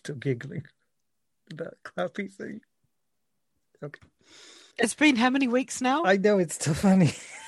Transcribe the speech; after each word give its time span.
still 0.00 0.16
giggling 0.16 0.64
that 1.56 1.74
clappy 1.84 2.32
thing. 2.32 2.60
Okay. 3.82 4.00
It's 4.78 4.94
been 4.94 5.16
how 5.16 5.30
many 5.30 5.46
weeks 5.46 5.80
now? 5.80 6.04
I 6.04 6.16
know 6.16 6.38
it's 6.38 6.54
still 6.54 6.74
funny. 6.74 7.12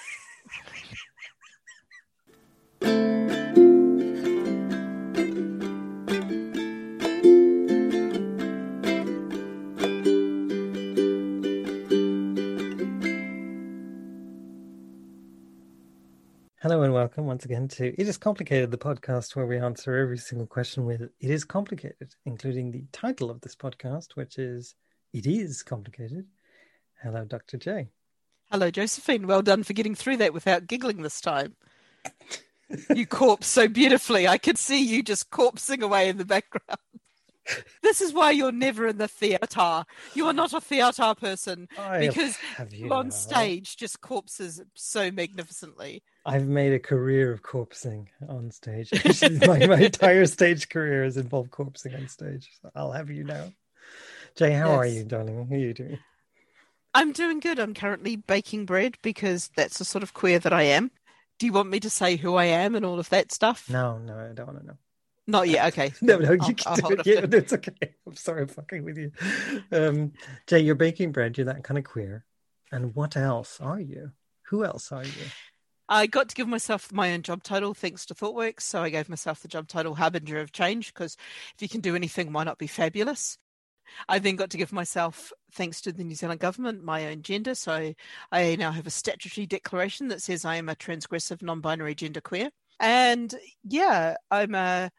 welcome 17.13 17.27
once 17.27 17.45
again 17.45 17.69
to 17.69 17.89
It 18.01 18.09
is 18.09 18.17
Complicated, 18.17 18.71
the 18.71 18.79
podcast 18.79 19.37
where 19.37 19.45
we 19.45 19.59
answer 19.59 19.99
every 19.99 20.17
single 20.17 20.47
question 20.47 20.87
with 20.87 21.03
It 21.03 21.13
is 21.21 21.45
Complicated, 21.45 22.15
including 22.25 22.71
the 22.71 22.87
title 22.91 23.29
of 23.29 23.43
this 23.43 23.55
podcast, 23.55 24.13
which 24.15 24.39
is 24.39 24.75
It 25.13 25.27
is 25.27 25.63
Complicated. 25.63 26.25
Hello, 27.03 27.27
Dr. 27.27 27.59
J. 27.59 27.91
Hello, 28.51 28.71
Josephine. 28.71 29.27
Well 29.27 29.43
done 29.43 29.63
for 29.63 29.75
getting 29.75 29.95
through 29.95 30.17
that 30.19 30.33
without 30.33 30.67
giggling 30.67 31.03
this 31.03 31.21
time. 31.21 31.55
you 32.95 33.05
corpse 33.05 33.47
so 33.47 33.69
beautifully. 33.69 34.27
I 34.27 34.39
could 34.39 34.57
see 34.57 34.83
you 34.83 35.03
just 35.03 35.29
corpsing 35.29 35.83
away 35.83 36.09
in 36.09 36.17
the 36.17 36.25
background. 36.25 36.79
This 37.83 38.01
is 38.01 38.13
why 38.13 38.31
you're 38.31 38.53
never 38.53 38.87
in 38.87 38.99
the 38.99 39.09
theatre. 39.09 39.85
You 40.15 40.27
are 40.27 40.33
not 40.33 40.53
a 40.53 40.61
theatre 40.61 41.15
person 41.15 41.69
I 41.79 41.99
because 41.99 42.39
on 42.91 43.11
stage 43.11 43.77
just 43.77 44.01
corpses 44.01 44.63
so 44.75 45.11
magnificently. 45.11 46.03
I've 46.25 46.47
made 46.47 46.73
a 46.73 46.79
career 46.79 47.33
of 47.33 47.43
corpsing 47.43 48.07
on 48.29 48.51
stage. 48.51 48.91
My, 49.47 49.67
my 49.67 49.81
entire 49.81 50.27
stage 50.27 50.69
career 50.69 51.05
has 51.05 51.17
involved 51.17 51.51
corpsing 51.51 51.99
on 51.99 52.09
stage. 52.09 52.49
So 52.61 52.71
I'll 52.75 52.93
have 52.93 53.11
you 53.11 53.25
know. 53.25 53.53
Jay, 54.37 54.53
how 54.53 54.71
are 54.71 54.87
you, 54.87 55.05
darling? 55.05 55.47
How 55.49 55.55
are 55.55 55.59
you 55.59 55.75
doing? 55.75 55.99
I'm 56.95 57.13
doing 57.13 57.41
good. 57.41 57.59
I'm 57.59 57.75
currently 57.75 58.17
baking 58.17 58.67
bread 58.67 58.97
because 59.03 59.51
that's 59.57 59.79
the 59.79 59.85
sort 59.85 60.03
of 60.03 60.15
queer 60.15 60.39
that 60.39 60.53
I 60.53 60.63
am. 60.63 60.91
Do 61.39 61.47
you 61.47 61.53
want 61.53 61.71
me 61.71 61.81
to 61.81 61.91
say 61.91 62.17
who 62.17 62.37
I 62.37 62.45
am 62.45 62.75
and 62.75 62.85
all 62.85 63.01
of 63.01 63.09
that 63.09 63.33
stuff? 63.33 63.69
No, 63.69 63.99
no, 63.99 64.17
I 64.17 64.33
don't 64.33 64.47
want 64.47 64.61
to 64.61 64.67
know. 64.67 64.77
Not 65.27 65.49
yet. 65.49 65.67
Okay. 65.73 65.93
No, 66.01 66.19
no, 66.19 66.33
you 66.33 66.39
I'll- 66.41 66.55
can 66.55 66.57
I'll 66.67 66.77
do 66.77 66.97
it. 66.99 67.07
Yeah, 67.07 67.21
no, 67.21 67.39
it's 67.39 67.53
okay. 67.53 67.95
I'm 68.07 68.17
sorry, 68.17 68.43
I'm 68.43 68.49
fucking 68.49 68.85
with 68.85 68.99
you. 68.99 69.13
Um, 69.71 70.13
Jay, 70.47 70.61
you're 70.61 70.75
baking 70.75 71.13
bread. 71.13 71.39
You're 71.39 71.47
that 71.47 71.65
kind 71.65 71.79
of 71.79 71.85
queer. 71.85 72.25
And 72.71 72.95
what 72.95 73.17
else 73.17 73.61
are 73.61 73.81
you? 73.81 74.13
Who 74.49 74.65
else 74.65 74.91
are 74.93 75.05
you? 75.05 75.11
I 75.89 76.07
got 76.07 76.29
to 76.31 76.35
give 76.35 76.49
myself 76.49 76.91
my 76.93 77.13
own 77.13 77.23
job 77.23 77.43
title 77.43 77.75
thanks 77.75 78.07
to 78.07 78.15
ThoughtWorks. 78.15 78.63
So 78.63 78.83
I 78.83 78.91
gave 78.91 79.09
myself 79.09 79.41
the 79.41 79.49
job 79.49 79.69
title 79.69 79.95
Harbinger 79.95 80.41
of 80.41 80.53
Change 80.53 80.93
because 80.93 81.17
if 81.55 81.61
you 81.63 81.69
can 81.69 81.81
do 81.83 81.95
anything, 81.95 82.33
why 82.33 82.45
not 82.45 82.59
be 82.59 82.67
fabulous? 82.67 83.37
I 84.09 84.19
then 84.19 84.37
got 84.37 84.51
to 84.51 84.57
give 84.57 84.73
myself, 84.73 85.33
thanks 85.53 85.83
to 85.83 85.93
the 85.93 86.05
New 86.05 86.15
Zealand 86.15 86.41
government, 86.41 86.83
my 86.83 87.09
own 87.09 87.21
gender. 87.23 87.55
So 87.55 87.93
I 88.31 88.57
now 88.57 88.71
have 88.73 88.87
a 88.87 88.91
statutory 88.91 89.47
declaration 89.47 90.09
that 90.09 90.23
says 90.23 90.45
I 90.45 90.57
am 90.57 90.69
a 90.71 90.75
transgressive 90.77 91.43
non 91.43 91.61
binary 91.61 91.95
gender 91.95 92.21
queer. 92.23 92.51
And 92.81 93.35
yeah, 93.65 94.17
I'm 94.31 94.55
a 94.55 94.91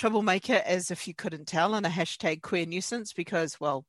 troublemaker, 0.00 0.62
as 0.64 0.90
if 0.90 1.06
you 1.06 1.12
couldn't 1.12 1.46
tell, 1.46 1.74
and 1.74 1.84
a 1.84 1.90
hashtag 1.90 2.40
queer 2.40 2.64
nuisance 2.64 3.12
because, 3.12 3.60
well, 3.60 3.84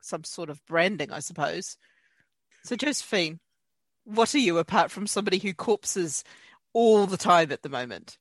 some 0.00 0.22
sort 0.22 0.48
of 0.48 0.64
branding, 0.64 1.10
I 1.10 1.18
suppose. 1.18 1.76
So, 2.62 2.76
Josephine, 2.76 3.40
what 4.04 4.32
are 4.36 4.38
you 4.38 4.58
apart 4.58 4.92
from 4.92 5.08
somebody 5.08 5.38
who 5.38 5.52
corpses 5.52 6.22
all 6.72 7.08
the 7.08 7.16
time 7.16 7.50
at 7.50 7.62
the 7.62 7.68
moment? 7.68 8.16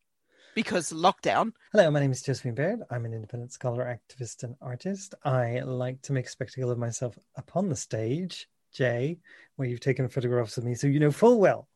Because 0.55 0.91
lockdown. 0.91 1.51
Hello, 1.71 1.91
my 1.91 1.99
name 1.99 2.11
is 2.11 2.23
Josephine 2.23 2.55
Baird. 2.55 2.79
I'm 2.89 3.05
an 3.05 3.13
independent 3.13 3.51
scholar, 3.51 3.85
activist, 3.85 4.41
and 4.41 4.55
artist. 4.59 5.13
I 5.23 5.59
like 5.59 6.01
to 6.03 6.13
make 6.13 6.25
a 6.25 6.29
spectacle 6.29 6.71
of 6.71 6.79
myself 6.79 7.15
upon 7.35 7.69
the 7.69 7.75
stage, 7.75 8.49
Jay, 8.73 9.19
where 9.55 9.67
you've 9.67 9.79
taken 9.81 10.09
photographs 10.09 10.57
of 10.57 10.63
me, 10.63 10.73
so 10.73 10.87
you 10.87 10.99
know 10.99 11.11
full 11.11 11.39
well 11.39 11.67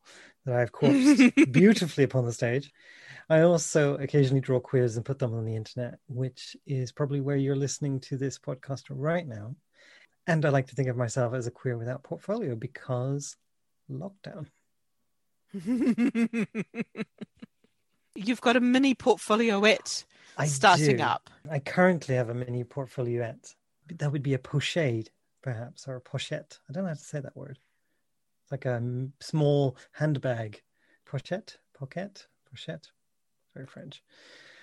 that 0.44 0.54
I've 0.54 0.72
corpsed 0.72 1.52
beautifully 1.52 2.04
upon 2.04 2.24
the 2.24 2.32
stage. 2.32 2.72
I 3.28 3.40
also 3.40 3.96
occasionally 3.96 4.40
draw 4.40 4.60
queers 4.60 4.96
and 4.96 5.04
put 5.04 5.18
them 5.18 5.34
on 5.34 5.44
the 5.44 5.56
internet, 5.56 5.98
which 6.08 6.56
is 6.66 6.92
probably 6.92 7.20
where 7.20 7.36
you're 7.36 7.56
listening 7.56 8.00
to 8.00 8.16
this 8.16 8.38
podcast 8.38 8.84
right 8.90 9.26
now. 9.26 9.54
And 10.26 10.44
I 10.44 10.50
like 10.50 10.66
to 10.68 10.74
think 10.74 10.88
of 10.88 10.96
myself 10.96 11.34
as 11.34 11.46
a 11.46 11.50
queer 11.50 11.78
without 11.78 12.02
portfolio 12.02 12.54
because 12.54 13.36
lockdown. 13.90 14.46
You've 18.14 18.40
got 18.40 18.56
a 18.56 18.60
mini 18.60 18.94
portfolioette 18.94 20.04
I 20.36 20.46
starting 20.46 20.98
do. 20.98 21.02
up. 21.02 21.30
I 21.50 21.58
currently 21.58 22.14
have 22.16 22.28
a 22.28 22.34
mini 22.34 22.64
portfolio 22.64 23.22
portfolioette. 23.22 23.54
That 23.98 24.12
would 24.12 24.22
be 24.22 24.34
a 24.34 24.38
pochette, 24.38 25.08
perhaps, 25.42 25.86
or 25.86 25.96
a 25.96 26.00
pochette. 26.00 26.58
I 26.68 26.72
don't 26.72 26.84
know 26.84 26.90
how 26.90 26.94
to 26.94 27.00
say 27.00 27.20
that 27.20 27.36
word. 27.36 27.58
Like 28.54 28.66
a 28.66 28.80
small 29.18 29.76
handbag. 29.90 30.62
Pochette? 31.10 31.56
Pocket? 31.76 32.28
Pochette? 32.48 32.92
Very 33.52 33.66
French. 33.66 34.00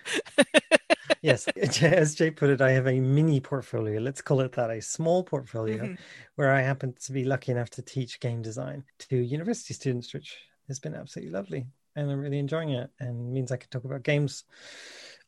yes, 1.20 1.46
as 1.82 2.14
Jay 2.14 2.30
put 2.30 2.48
it, 2.48 2.62
I 2.62 2.70
have 2.70 2.86
a 2.86 2.98
mini 3.00 3.38
portfolio. 3.38 4.00
Let's 4.00 4.22
call 4.22 4.40
it 4.40 4.52
that 4.52 4.70
a 4.70 4.80
small 4.80 5.22
portfolio 5.22 5.84
Mhm. 5.88 5.98
where 6.36 6.54
I 6.54 6.62
happen 6.62 6.94
to 6.94 7.12
be 7.12 7.24
lucky 7.24 7.52
enough 7.52 7.68
to 7.72 7.82
teach 7.82 8.18
game 8.18 8.40
design 8.40 8.82
to 9.10 9.16
university 9.18 9.74
students, 9.74 10.14
which 10.14 10.38
has 10.68 10.80
been 10.80 10.94
absolutely 10.94 11.34
lovely. 11.34 11.66
And 11.94 12.10
I'm 12.10 12.18
really 12.18 12.38
enjoying 12.38 12.70
it 12.70 12.90
and 12.98 13.30
means 13.30 13.52
I 13.52 13.58
can 13.58 13.68
talk 13.68 13.84
about 13.84 14.04
games 14.04 14.44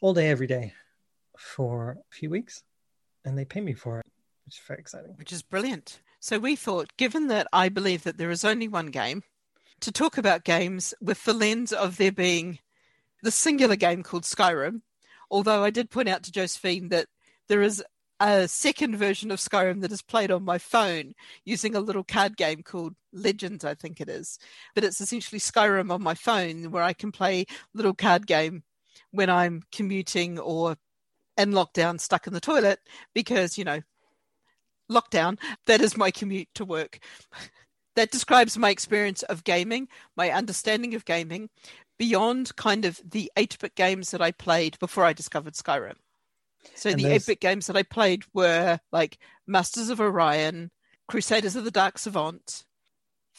all 0.00 0.14
day, 0.14 0.30
every 0.30 0.46
day 0.46 0.72
for 1.36 1.98
a 2.10 2.14
few 2.14 2.30
weeks. 2.30 2.62
And 3.26 3.36
they 3.36 3.44
pay 3.44 3.60
me 3.60 3.74
for 3.74 4.00
it, 4.00 4.06
which 4.46 4.54
is 4.54 4.62
very 4.66 4.80
exciting. 4.80 5.12
which 5.18 5.34
is 5.34 5.42
brilliant. 5.42 6.00
So 6.24 6.38
we 6.38 6.56
thought, 6.56 6.96
given 6.96 7.26
that 7.26 7.48
I 7.52 7.68
believe 7.68 8.04
that 8.04 8.16
there 8.16 8.30
is 8.30 8.46
only 8.46 8.66
one 8.66 8.86
game, 8.86 9.24
to 9.80 9.92
talk 9.92 10.16
about 10.16 10.42
games 10.42 10.94
with 10.98 11.22
the 11.24 11.34
lens 11.34 11.70
of 11.70 11.98
there 11.98 12.12
being 12.12 12.60
the 13.22 13.30
singular 13.30 13.76
game 13.76 14.02
called 14.02 14.22
Skyrim. 14.22 14.80
Although 15.30 15.62
I 15.62 15.68
did 15.68 15.90
point 15.90 16.08
out 16.08 16.22
to 16.22 16.32
Josephine 16.32 16.88
that 16.88 17.08
there 17.48 17.60
is 17.60 17.84
a 18.20 18.48
second 18.48 18.96
version 18.96 19.30
of 19.30 19.38
Skyrim 19.38 19.82
that 19.82 19.92
is 19.92 20.00
played 20.00 20.30
on 20.30 20.46
my 20.46 20.56
phone 20.56 21.12
using 21.44 21.74
a 21.74 21.80
little 21.80 22.04
card 22.04 22.38
game 22.38 22.62
called 22.62 22.94
Legends, 23.12 23.62
I 23.62 23.74
think 23.74 24.00
it 24.00 24.08
is. 24.08 24.38
But 24.74 24.84
it's 24.84 25.02
essentially 25.02 25.40
Skyrim 25.40 25.92
on 25.92 26.02
my 26.02 26.14
phone 26.14 26.70
where 26.70 26.82
I 26.82 26.94
can 26.94 27.12
play 27.12 27.44
little 27.74 27.92
card 27.92 28.26
game 28.26 28.62
when 29.10 29.28
I'm 29.28 29.60
commuting 29.72 30.38
or 30.38 30.78
in 31.36 31.50
lockdown 31.50 32.00
stuck 32.00 32.26
in 32.26 32.32
the 32.32 32.40
toilet 32.40 32.78
because, 33.12 33.58
you 33.58 33.64
know, 33.64 33.82
lockdown, 34.90 35.38
that 35.66 35.80
is 35.80 35.96
my 35.96 36.10
commute 36.10 36.48
to 36.54 36.64
work. 36.64 36.98
That 37.96 38.10
describes 38.10 38.58
my 38.58 38.70
experience 38.70 39.22
of 39.22 39.44
gaming, 39.44 39.88
my 40.16 40.30
understanding 40.30 40.94
of 40.94 41.04
gaming, 41.04 41.48
beyond 41.98 42.56
kind 42.56 42.84
of 42.84 43.00
the 43.04 43.30
8 43.36 43.56
bit 43.60 43.74
games 43.76 44.10
that 44.10 44.20
I 44.20 44.32
played 44.32 44.78
before 44.80 45.04
I 45.04 45.12
discovered 45.12 45.54
Skyrim. 45.54 45.96
So 46.74 46.90
And 46.90 46.98
the 46.98 47.04
those- 47.04 47.22
8 47.22 47.26
bit 47.26 47.40
games 47.40 47.66
that 47.68 47.76
I 47.76 47.82
played 47.84 48.24
were 48.32 48.80
like 48.90 49.18
Masters 49.46 49.90
of 49.90 50.00
Orion, 50.00 50.70
Crusaders 51.06 51.54
of 51.54 51.64
the 51.64 51.70
Dark 51.70 51.98
Savant. 51.98 52.64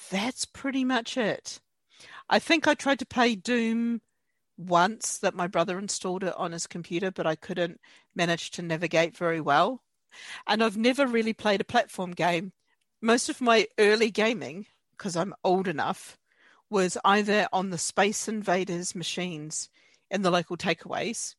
That's 0.10 0.46
pretty 0.46 0.86
much 0.86 1.18
it. 1.18 1.60
I 2.30 2.40
think 2.40 2.68
I 2.68 2.76
tried 2.76 3.00
to 3.00 3.06
play 3.06 3.36
Doom 3.36 4.02
once 4.58 5.18
that 5.18 5.36
my 5.36 5.48
brother 5.48 5.78
installed 5.78 6.24
it 6.24 6.34
on 6.36 6.52
his 6.54 6.66
computer, 6.68 7.12
but 7.12 7.28
I 7.28 7.36
couldn't 7.36 7.80
manage 8.16 8.52
to 8.52 8.62
navigate 8.62 9.18
very 9.18 9.42
well. 9.42 9.84
And 10.48 10.64
I've 10.64 10.78
never 10.78 11.06
really 11.06 11.34
played 11.34 11.62
a 11.62 11.66
platform 11.66 12.12
game. 12.12 12.54
Most 13.02 13.30
of 13.30 13.42
my 13.42 13.68
early 13.78 14.12
gaming, 14.12 14.66
because 14.92 15.16
I'm 15.16 15.34
old 15.44 15.68
enough, 15.68 16.18
was 16.70 16.98
either 17.06 17.48
on 17.54 17.70
the 17.70 17.78
Space 17.78 18.28
Invaders 18.28 18.96
machines 18.96 19.70
in 20.10 20.22
the 20.22 20.32
local 20.32 20.58
takeaways 20.58 21.36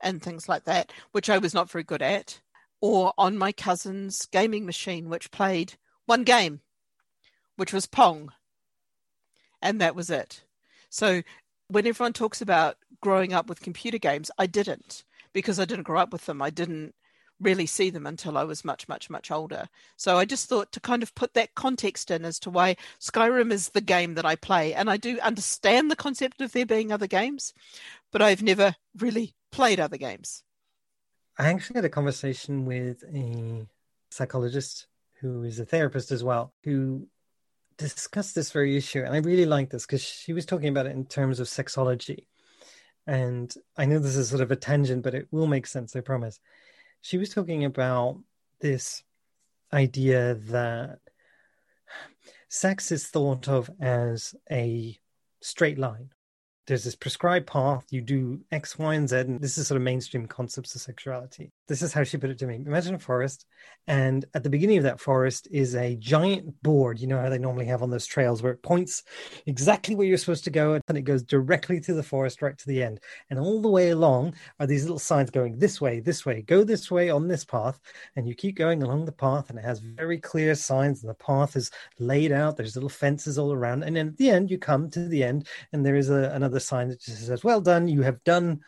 and 0.00 0.22
things 0.22 0.48
like 0.48 0.64
that, 0.64 0.92
which 1.12 1.30
I 1.30 1.38
was 1.38 1.54
not 1.54 1.70
very 1.70 1.84
good 1.84 2.02
at, 2.02 2.40
or 2.80 3.12
on 3.16 3.38
my 3.38 3.52
cousin's 3.52 4.26
gaming 4.26 4.66
machine, 4.66 5.08
which 5.08 5.30
played 5.30 5.74
one 6.06 6.24
game, 6.24 6.60
which 7.56 7.72
was 7.72 7.86
Pong. 7.86 8.32
And 9.62 9.80
that 9.80 9.94
was 9.94 10.10
it. 10.10 10.44
So 10.90 11.22
when 11.68 11.86
everyone 11.86 12.12
talks 12.12 12.40
about 12.40 12.76
growing 13.00 13.32
up 13.32 13.48
with 13.48 13.60
computer 13.62 13.98
games, 13.98 14.30
I 14.38 14.46
didn't 14.46 15.04
because 15.32 15.58
I 15.58 15.64
didn't 15.64 15.84
grow 15.84 16.00
up 16.00 16.12
with 16.12 16.26
them. 16.26 16.42
I 16.42 16.50
didn't 16.50 16.94
really 17.44 17.66
see 17.66 17.90
them 17.90 18.06
until 18.06 18.36
I 18.36 18.44
was 18.44 18.64
much, 18.64 18.88
much, 18.88 19.08
much 19.08 19.30
older. 19.30 19.68
So 19.96 20.16
I 20.16 20.24
just 20.24 20.48
thought 20.48 20.72
to 20.72 20.80
kind 20.80 21.02
of 21.02 21.14
put 21.14 21.34
that 21.34 21.54
context 21.54 22.10
in 22.10 22.24
as 22.24 22.38
to 22.40 22.50
why 22.50 22.76
Skyrim 23.00 23.52
is 23.52 23.68
the 23.68 23.80
game 23.80 24.14
that 24.14 24.26
I 24.26 24.36
play. 24.36 24.74
And 24.74 24.90
I 24.90 24.96
do 24.96 25.18
understand 25.20 25.90
the 25.90 25.96
concept 25.96 26.40
of 26.40 26.52
there 26.52 26.66
being 26.66 26.92
other 26.92 27.06
games, 27.06 27.52
but 28.10 28.22
I've 28.22 28.42
never 28.42 28.74
really 28.98 29.34
played 29.52 29.78
other 29.78 29.96
games. 29.96 30.42
I 31.38 31.48
actually 31.48 31.76
had 31.76 31.84
a 31.84 31.90
conversation 31.90 32.64
with 32.64 33.02
a 33.12 33.66
psychologist 34.10 34.86
who 35.20 35.42
is 35.42 35.58
a 35.58 35.64
therapist 35.64 36.12
as 36.12 36.22
well, 36.22 36.52
who 36.64 37.08
discussed 37.76 38.34
this 38.34 38.52
very 38.52 38.76
issue. 38.76 39.02
And 39.02 39.14
I 39.14 39.18
really 39.18 39.46
like 39.46 39.70
this 39.70 39.86
because 39.86 40.02
she 40.02 40.32
was 40.32 40.46
talking 40.46 40.68
about 40.68 40.86
it 40.86 40.92
in 40.92 41.06
terms 41.06 41.40
of 41.40 41.48
sexology. 41.48 42.26
And 43.06 43.52
I 43.76 43.84
know 43.84 43.98
this 43.98 44.16
is 44.16 44.28
sort 44.28 44.40
of 44.40 44.50
a 44.50 44.56
tangent, 44.56 45.02
but 45.02 45.14
it 45.14 45.28
will 45.30 45.46
make 45.46 45.66
sense, 45.66 45.94
I 45.94 46.00
promise. 46.00 46.40
She 47.04 47.18
was 47.18 47.28
talking 47.28 47.66
about 47.66 48.18
this 48.60 49.04
idea 49.74 50.36
that 50.36 51.00
sex 52.48 52.90
is 52.90 53.08
thought 53.08 53.46
of 53.46 53.70
as 53.78 54.34
a 54.50 54.98
straight 55.42 55.76
line 55.76 56.13
there's 56.66 56.84
this 56.84 56.94
prescribed 56.94 57.46
path 57.46 57.84
you 57.90 58.00
do 58.00 58.40
x 58.50 58.78
y 58.78 58.94
and 58.94 59.08
z 59.08 59.16
and 59.16 59.40
this 59.40 59.58
is 59.58 59.66
sort 59.66 59.76
of 59.76 59.82
mainstream 59.82 60.26
concepts 60.26 60.74
of 60.74 60.80
sexuality. 60.80 61.52
This 61.68 61.82
is 61.82 61.92
how 61.92 62.04
she 62.04 62.16
put 62.16 62.30
it 62.30 62.38
to 62.38 62.46
me. 62.46 62.56
Imagine 62.56 62.94
a 62.94 62.98
forest 62.98 63.46
and 63.86 64.24
at 64.34 64.42
the 64.42 64.50
beginning 64.50 64.78
of 64.78 64.84
that 64.84 65.00
forest 65.00 65.46
is 65.50 65.74
a 65.74 65.96
giant 65.96 66.62
board 66.62 66.98
you 66.98 67.06
know 67.06 67.20
how 67.20 67.28
they 67.28 67.38
normally 67.38 67.66
have 67.66 67.82
on 67.82 67.90
those 67.90 68.06
trails 68.06 68.42
where 68.42 68.52
it 68.52 68.62
points 68.62 69.02
exactly 69.46 69.94
where 69.94 70.06
you're 70.06 70.16
supposed 70.16 70.44
to 70.44 70.50
go 70.50 70.78
and 70.88 70.98
it 70.98 71.02
goes 71.02 71.22
directly 71.22 71.80
to 71.80 71.92
the 71.92 72.02
forest 72.02 72.40
right 72.40 72.56
to 72.56 72.66
the 72.66 72.82
end. 72.82 73.00
And 73.30 73.38
all 73.38 73.60
the 73.60 73.68
way 73.68 73.90
along 73.90 74.34
are 74.58 74.66
these 74.66 74.84
little 74.84 74.98
signs 74.98 75.30
going 75.30 75.58
this 75.58 75.80
way 75.80 76.00
this 76.00 76.24
way 76.24 76.42
go 76.42 76.64
this 76.64 76.90
way 76.90 77.10
on 77.10 77.28
this 77.28 77.44
path 77.44 77.78
and 78.16 78.26
you 78.26 78.34
keep 78.34 78.56
going 78.56 78.82
along 78.82 79.04
the 79.04 79.12
path 79.12 79.50
and 79.50 79.58
it 79.58 79.64
has 79.64 79.80
very 79.80 80.18
clear 80.18 80.54
signs 80.54 81.02
and 81.02 81.10
the 81.10 81.14
path 81.14 81.56
is 81.56 81.70
laid 81.98 82.32
out. 82.32 82.56
There's 82.56 82.76
little 82.76 82.88
fences 82.88 83.38
all 83.38 83.52
around 83.52 83.82
and 83.82 83.96
then 83.96 84.08
at 84.08 84.16
the 84.16 84.30
end 84.30 84.50
you 84.50 84.58
come 84.58 84.88
to 84.90 85.08
the 85.08 85.22
end 85.22 85.46
and 85.72 85.84
there 85.84 85.96
is 85.96 86.08
a, 86.08 86.30
another 86.30 86.53
sign 86.60 86.88
that 86.88 87.00
just 87.00 87.26
says 87.26 87.44
well 87.44 87.60
done 87.60 87.88
you 87.88 88.02
have 88.02 88.22
done 88.24 88.60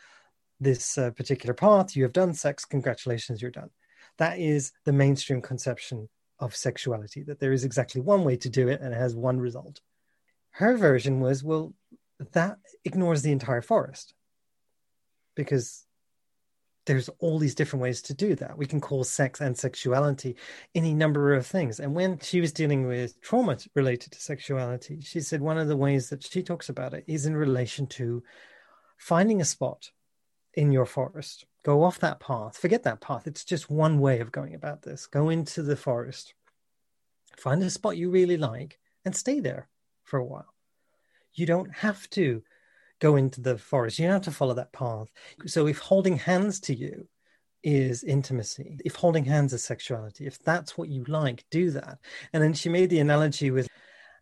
this 0.60 0.96
uh, 0.98 1.10
particular 1.10 1.54
path 1.54 1.96
you 1.96 2.02
have 2.02 2.12
done 2.12 2.34
sex 2.34 2.64
congratulations 2.64 3.42
you're 3.42 3.50
done. 3.50 3.70
That 4.18 4.38
is 4.38 4.72
the 4.84 4.92
mainstream 4.92 5.42
conception 5.42 6.08
of 6.38 6.54
sexuality 6.54 7.22
that 7.24 7.40
there 7.40 7.52
is 7.52 7.64
exactly 7.64 8.00
one 8.00 8.24
way 8.24 8.36
to 8.36 8.48
do 8.48 8.68
it 8.68 8.80
and 8.80 8.92
it 8.92 8.96
has 8.96 9.14
one 9.14 9.38
result. 9.38 9.80
Her 10.50 10.76
version 10.76 11.20
was 11.20 11.44
well 11.44 11.74
that 12.32 12.58
ignores 12.84 13.22
the 13.22 13.32
entire 13.32 13.62
forest. 13.62 14.14
Because 15.34 15.85
there's 16.86 17.10
all 17.18 17.38
these 17.38 17.54
different 17.54 17.82
ways 17.82 18.00
to 18.02 18.14
do 18.14 18.34
that. 18.36 18.56
We 18.56 18.66
can 18.66 18.80
call 18.80 19.04
sex 19.04 19.40
and 19.40 19.58
sexuality 19.58 20.36
any 20.74 20.94
number 20.94 21.34
of 21.34 21.46
things. 21.46 21.80
And 21.80 21.94
when 21.94 22.18
she 22.20 22.40
was 22.40 22.52
dealing 22.52 22.86
with 22.86 23.20
trauma 23.20 23.58
related 23.74 24.12
to 24.12 24.20
sexuality, 24.20 25.00
she 25.02 25.20
said 25.20 25.40
one 25.40 25.58
of 25.58 25.68
the 25.68 25.76
ways 25.76 26.08
that 26.10 26.24
she 26.24 26.42
talks 26.42 26.68
about 26.68 26.94
it 26.94 27.04
is 27.06 27.26
in 27.26 27.36
relation 27.36 27.86
to 27.88 28.22
finding 28.96 29.40
a 29.40 29.44
spot 29.44 29.90
in 30.54 30.72
your 30.72 30.86
forest. 30.86 31.44
Go 31.64 31.82
off 31.82 31.98
that 31.98 32.20
path. 32.20 32.56
Forget 32.56 32.84
that 32.84 33.00
path. 33.00 33.26
It's 33.26 33.44
just 33.44 33.68
one 33.68 33.98
way 33.98 34.20
of 34.20 34.32
going 34.32 34.54
about 34.54 34.82
this. 34.82 35.06
Go 35.06 35.28
into 35.28 35.62
the 35.62 35.76
forest, 35.76 36.34
find 37.36 37.62
a 37.62 37.70
spot 37.70 37.96
you 37.96 38.10
really 38.10 38.36
like, 38.36 38.78
and 39.04 39.14
stay 39.14 39.40
there 39.40 39.68
for 40.04 40.18
a 40.18 40.24
while. 40.24 40.54
You 41.34 41.46
don't 41.46 41.74
have 41.74 42.08
to 42.10 42.42
go 43.00 43.16
into 43.16 43.40
the 43.40 43.58
forest. 43.58 43.98
You 43.98 44.06
don't 44.06 44.14
have 44.14 44.22
to 44.22 44.30
follow 44.30 44.54
that 44.54 44.72
path. 44.72 45.08
So 45.46 45.66
if 45.66 45.78
holding 45.78 46.16
hands 46.16 46.60
to 46.60 46.74
you 46.74 47.08
is 47.62 48.04
intimacy, 48.04 48.78
if 48.84 48.94
holding 48.94 49.24
hands 49.24 49.52
is 49.52 49.64
sexuality, 49.64 50.26
if 50.26 50.38
that's 50.38 50.78
what 50.78 50.88
you 50.88 51.04
like, 51.08 51.44
do 51.50 51.70
that. 51.72 51.98
And 52.32 52.42
then 52.42 52.54
she 52.54 52.68
made 52.68 52.90
the 52.90 53.00
analogy 53.00 53.50
with, 53.50 53.68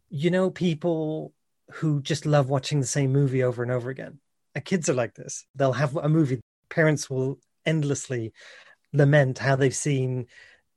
you 0.08 0.30
know, 0.30 0.50
people 0.50 1.32
who 1.72 2.00
just 2.02 2.26
love 2.26 2.48
watching 2.48 2.80
the 2.80 2.86
same 2.86 3.12
movie 3.12 3.42
over 3.42 3.62
and 3.62 3.72
over 3.72 3.90
again. 3.90 4.18
Uh, 4.56 4.60
kids 4.64 4.88
are 4.88 4.94
like 4.94 5.14
this. 5.14 5.46
They'll 5.54 5.72
have 5.72 5.96
a 5.96 6.08
movie, 6.08 6.40
parents 6.68 7.08
will 7.08 7.38
endlessly 7.66 8.32
lament 8.92 9.38
how 9.38 9.56
they've 9.56 9.74
seen 9.74 10.26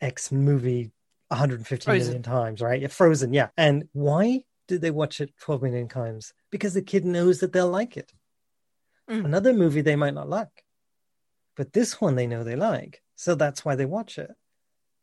X 0.01 0.31
movie 0.31 0.91
150 1.29 1.85
Frozen. 1.85 2.07
million 2.07 2.23
times, 2.23 2.61
right? 2.61 2.91
Frozen, 2.91 3.33
yeah. 3.33 3.49
And 3.57 3.87
why 3.93 4.43
did 4.67 4.81
they 4.81 4.91
watch 4.91 5.21
it 5.21 5.31
12 5.39 5.63
million 5.63 5.87
times? 5.87 6.33
Because 6.51 6.73
the 6.73 6.81
kid 6.81 7.05
knows 7.05 7.39
that 7.39 7.51
they'll 7.51 7.69
like 7.69 7.97
it. 7.97 8.11
Mm. 9.09 9.25
Another 9.25 9.53
movie 9.53 9.81
they 9.81 9.95
might 9.95 10.13
not 10.13 10.29
like, 10.29 10.63
but 11.55 11.73
this 11.73 11.99
one 12.01 12.15
they 12.15 12.27
know 12.27 12.43
they 12.43 12.55
like. 12.55 13.01
So 13.15 13.35
that's 13.35 13.63
why 13.63 13.75
they 13.75 13.85
watch 13.85 14.17
it. 14.17 14.31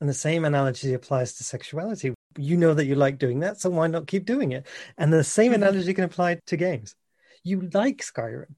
And 0.01 0.09
the 0.09 0.15
same 0.15 0.45
analogy 0.45 0.93
applies 0.95 1.35
to 1.35 1.45
sexuality. 1.45 2.15
You 2.37 2.57
know 2.57 2.75
that 2.75 2.87
you 2.87 2.95
like 2.95 3.19
doing 3.19 3.41
that, 3.41 3.61
so 3.61 3.71
why 3.71 3.87
not 3.87 4.07
keep 4.07 4.27
doing 4.27 4.53
it? 4.53 4.67
And 4.99 5.13
the 5.13 5.25
same 5.25 5.53
mm-hmm. 5.53 5.63
analogy 5.63 5.95
can 5.95 6.05
apply 6.05 6.41
to 6.47 6.57
games. 6.57 6.95
You 7.43 7.69
like 7.73 7.99
Skyrim 7.99 8.55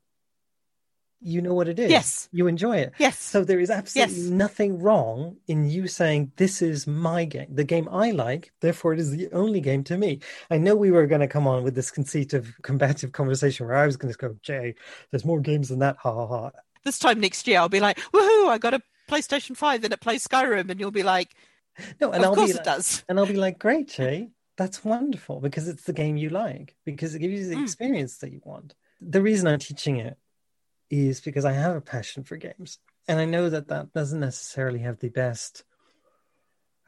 you 1.20 1.40
know 1.40 1.54
what 1.54 1.68
it 1.68 1.78
is. 1.78 1.90
Yes. 1.90 2.28
You 2.32 2.46
enjoy 2.46 2.76
it. 2.78 2.92
Yes. 2.98 3.18
So 3.18 3.44
there 3.44 3.60
is 3.60 3.70
absolutely 3.70 4.14
yes. 4.14 4.30
nothing 4.30 4.78
wrong 4.78 5.36
in 5.46 5.68
you 5.68 5.88
saying, 5.88 6.32
This 6.36 6.62
is 6.62 6.86
my 6.86 7.24
game, 7.24 7.48
the 7.50 7.64
game 7.64 7.88
I 7.90 8.10
like, 8.10 8.52
therefore 8.60 8.92
it 8.92 9.00
is 9.00 9.10
the 9.10 9.28
only 9.32 9.60
game 9.60 9.82
to 9.84 9.96
me. 9.96 10.20
I 10.50 10.58
know 10.58 10.76
we 10.76 10.90
were 10.90 11.06
going 11.06 11.20
to 11.20 11.26
come 11.26 11.46
on 11.46 11.64
with 11.64 11.74
this 11.74 11.90
conceit 11.90 12.34
of 12.34 12.54
combative 12.62 13.12
conversation 13.12 13.66
where 13.66 13.76
I 13.76 13.86
was 13.86 13.96
going 13.96 14.12
to 14.12 14.18
go, 14.18 14.36
Jay, 14.42 14.74
there's 15.10 15.24
more 15.24 15.40
games 15.40 15.68
than 15.68 15.78
that. 15.80 15.96
Ha 15.98 16.12
ha 16.12 16.26
ha. 16.26 16.50
This 16.84 16.98
time 16.98 17.20
next 17.20 17.48
year, 17.48 17.58
I'll 17.58 17.68
be 17.68 17.80
like, 17.80 17.98
Woohoo, 18.12 18.48
I 18.48 18.58
got 18.58 18.74
a 18.74 18.82
PlayStation 19.08 19.56
5 19.56 19.84
and 19.84 19.92
it 19.92 20.00
plays 20.00 20.26
Skyrim. 20.26 20.70
And 20.70 20.78
you'll 20.78 20.90
be 20.90 21.02
like, 21.02 21.34
No, 22.00 22.12
and 22.12 22.22
of 22.22 22.30
I'll 22.30 22.34
course 22.36 22.50
it 22.50 22.56
like, 22.56 22.64
does. 22.64 23.04
And 23.08 23.18
I'll 23.18 23.26
be 23.26 23.34
like, 23.34 23.58
Great, 23.58 23.88
Jay. 23.88 24.28
That's 24.56 24.84
wonderful 24.84 25.40
because 25.40 25.68
it's 25.68 25.84
the 25.84 25.92
game 25.92 26.16
you 26.16 26.30
like, 26.30 26.76
because 26.86 27.14
it 27.14 27.18
gives 27.18 27.40
you 27.40 27.48
the 27.48 27.56
mm. 27.56 27.62
experience 27.62 28.18
that 28.18 28.32
you 28.32 28.40
want. 28.42 28.74
The 29.02 29.20
reason 29.20 29.46
I'm 29.46 29.58
teaching 29.58 29.98
it 29.98 30.16
is 30.91 31.21
because 31.21 31.44
I 31.44 31.53
have 31.53 31.77
a 31.77 31.81
passion 31.81 32.25
for 32.25 32.37
games. 32.37 32.79
And 33.09 33.21
I 33.21 33.25
know 33.25 33.49
that 33.49 33.69
that 33.69 33.93
doesn't 33.93 34.21
necessarily 34.21 34.81
have 34.81 34.99
the 34.99 35.09
best, 35.09 35.65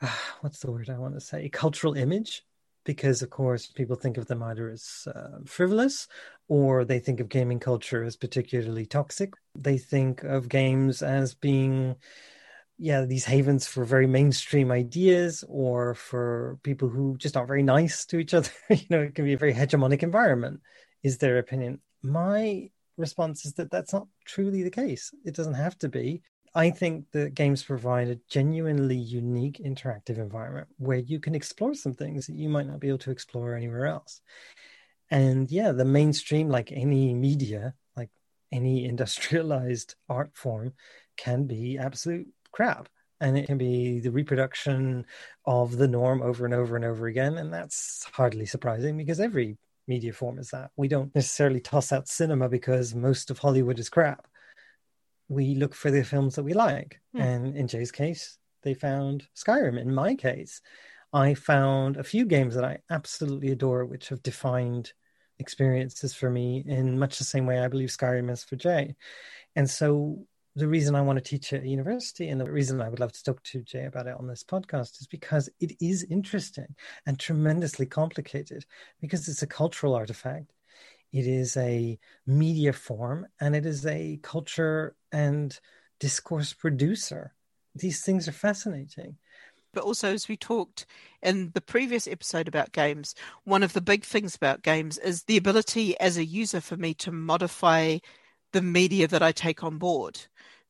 uh, 0.03 0.09
what's 0.41 0.61
the 0.61 0.71
word 0.71 0.91
I 0.91 0.99
want 0.99 1.15
to 1.15 1.21
say, 1.21 1.49
cultural 1.49 1.95
image. 1.95 2.45
Because, 2.85 3.21
of 3.21 3.29
course, 3.29 3.67
people 3.67 3.97
think 3.97 4.17
of 4.17 4.29
them 4.29 4.43
either 4.43 4.71
as 4.71 5.07
uh, 5.15 5.41
frivolous 5.45 6.09
or 6.47 6.87
they 6.87 7.01
think 7.01 7.21
of 7.21 7.29
gaming 7.29 7.61
culture 7.61 8.03
as 8.03 8.17
particularly 8.17 8.87
toxic. 8.87 9.35
They 9.55 9.77
think 9.77 10.23
of 10.23 10.49
games 10.49 11.03
as 11.03 11.35
being, 11.35 11.97
yeah, 12.79 13.05
these 13.05 13.27
havens 13.27 13.67
for 13.67 13.85
very 13.85 14.07
mainstream 14.07 14.71
ideas 14.71 15.45
or 15.49 15.97
for 15.97 16.59
people 16.63 16.89
who 16.89 17.19
just 17.19 17.37
aren't 17.37 17.49
very 17.49 17.63
nice 17.63 18.07
to 18.07 18.19
each 18.19 18.33
other. 18.33 18.49
you 18.71 18.87
know, 18.89 19.03
it 19.03 19.15
can 19.15 19.27
be 19.27 19.35
a 19.35 19.39
very 19.39 19.53
hegemonic 19.53 20.03
environment, 20.03 20.61
is 21.03 21.19
their 21.19 21.37
opinion. 21.37 21.81
My 22.01 22.71
response 22.99 23.45
is 23.45 23.55
that 23.55 23.71
that's 23.71 23.93
not 23.93 24.07
truly 24.25 24.63
the 24.63 24.71
case. 24.71 25.13
It 25.25 25.35
doesn't 25.35 25.55
have 25.55 25.79
to 25.79 25.89
be. 25.89 26.23
I 26.55 26.71
think 26.71 27.05
that 27.13 27.35
games 27.35 27.63
provide 27.63 28.09
a 28.09 28.19
genuinely 28.29 28.97
unique 28.97 29.61
interactive 29.65 30.19
environment 30.19 30.69
where 30.79 30.99
you 30.99 31.21
can 31.21 31.35
explore 31.35 31.75
some 31.75 31.95
things 31.95 32.27
that 32.27 32.37
you 32.37 32.49
might 32.49 32.67
not 32.67 32.81
be 32.81 32.89
able 32.89 32.99
to 32.99 33.11
explore 33.11 33.55
anywhere 33.55 33.87
else. 33.87 34.21
And 35.11 35.51
yeah, 35.51 35.73
the 35.73 35.85
mainstream, 35.85 36.49
like 36.49 36.73
any 36.73 37.15
media, 37.15 37.75
like 37.97 38.11
any 38.51 38.85
industrialized 38.93 39.95
art 40.09 40.31
form, 40.35 40.73
can 41.17 41.47
be 41.47 41.79
absolute 41.79 42.29
crap. 42.53 42.89
And 43.21 43.37
it 43.37 43.47
can 43.47 43.59
be 43.59 43.99
the 43.99 44.13
reproduction 44.13 45.05
of 45.45 45.77
the 45.77 45.89
norm 45.89 46.23
over 46.23 46.45
and 46.45 46.55
over 46.55 46.77
and 46.77 46.85
over 46.85 47.09
again. 47.09 47.37
And 47.39 47.53
that's 47.53 48.05
hardly 48.13 48.47
surprising 48.47 48.97
because 48.97 49.19
every 49.19 49.59
media 49.89 50.13
form 50.13 50.39
is 50.39 50.51
that. 50.51 50.71
We 50.77 50.89
don't 50.89 51.15
necessarily 51.15 51.61
toss 51.61 51.93
out 51.93 52.09
cinema 52.09 52.49
because 52.49 52.95
most 52.95 53.31
of 53.31 53.39
Hollywood 53.39 53.79
is 53.79 53.89
crap. 53.89 54.27
We 55.29 55.55
look 55.55 55.75
for 55.75 55.91
the 55.91 56.05
films 56.05 56.37
that 56.37 56.45
we 56.45 56.53
like. 56.53 57.01
Hmm. 57.15 57.21
And 57.21 57.57
in 57.57 57.69
Jay's 57.69 57.93
case, 57.93 58.39
they 58.63 58.75
found 58.75 59.27
Skyrim. 59.37 59.81
In 59.81 59.95
my 59.95 60.15
case, 60.15 60.61
I 61.13 61.35
found 61.35 61.97
a 61.97 62.05
few 62.05 62.27
games 62.27 62.55
that 62.55 62.65
I 62.65 62.79
absolutely 62.91 63.51
adore, 63.51 63.85
which 63.85 64.11
have 64.11 64.23
defined 64.23 64.93
experiences 65.39 66.15
for 66.15 66.31
me 66.31 66.65
in 66.67 66.99
much 66.99 67.19
the 67.19 67.25
same 67.25 67.47
way 67.47 67.61
I 67.61 67.69
believe 67.69 67.89
Skyrim 67.89 68.31
is 68.31 68.45
for 68.45 68.57
Jay. 68.57 68.97
And 69.57 69.69
so 69.69 70.27
the 70.59 70.69
reason 70.69 70.97
I 70.97 71.03
want 71.03 71.19
to 71.19 71.25
teach 71.25 71.53
at 71.53 71.65
university 71.65 72.29
and 72.29 72.41
the 72.41 72.51
reason 72.51 72.81
I 72.81 72.89
would 72.89 72.99
love 72.99 73.13
to 73.13 73.23
talk 73.23 73.43
to 73.45 73.63
Jay 73.63 73.85
about 73.85 74.09
it 74.09 74.17
on 74.19 74.27
this 74.27 74.43
podcast 74.43 75.01
is 75.01 75.07
because 75.09 75.49
it 75.61 75.77
is 75.81 76.05
interesting 76.11 76.75
and 77.07 77.17
tremendously 77.17 77.87
complicated 77.87 78.67
because 79.01 79.29
it's 79.29 79.43
a 79.43 79.47
cultural 79.47 79.95
artifact. 79.95 80.53
It 81.13 81.29
is 81.29 81.57
a 81.57 81.97
media 82.27 82.73
form 82.73 83.27
and 83.41 83.55
it 83.55 83.67
is 83.67 83.87
a 83.87 84.19
culture 84.23 84.97
and 85.13 85.59
discourse 86.01 86.53
producer. 86.53 87.35
These 87.77 88.03
things 88.03 88.27
are 88.27 88.33
fascinating. 88.33 89.17
But 89.73 89.85
also, 89.85 90.13
as 90.13 90.29
we 90.29 90.37
talked 90.37 90.87
in 91.23 91.53
the 91.55 91.61
previous 91.61 92.09
episode 92.09 92.49
about 92.49 92.73
games, 92.73 93.15
one 93.45 93.63
of 93.63 93.75
the 93.75 93.81
big 93.81 94.03
things 94.03 94.35
about 94.35 94.63
games 94.63 94.99
is 94.99 95.23
the 95.23 95.37
ability 95.37 95.99
as 96.01 96.17
a 96.17 96.25
user 96.25 96.61
for 96.61 96.77
me 96.77 96.95
to 96.95 97.13
modify 97.13 97.99
the 98.53 98.63
media 98.63 99.07
that 99.07 99.23
I 99.23 99.31
take 99.31 99.63
on 99.63 99.79
board 99.79 100.21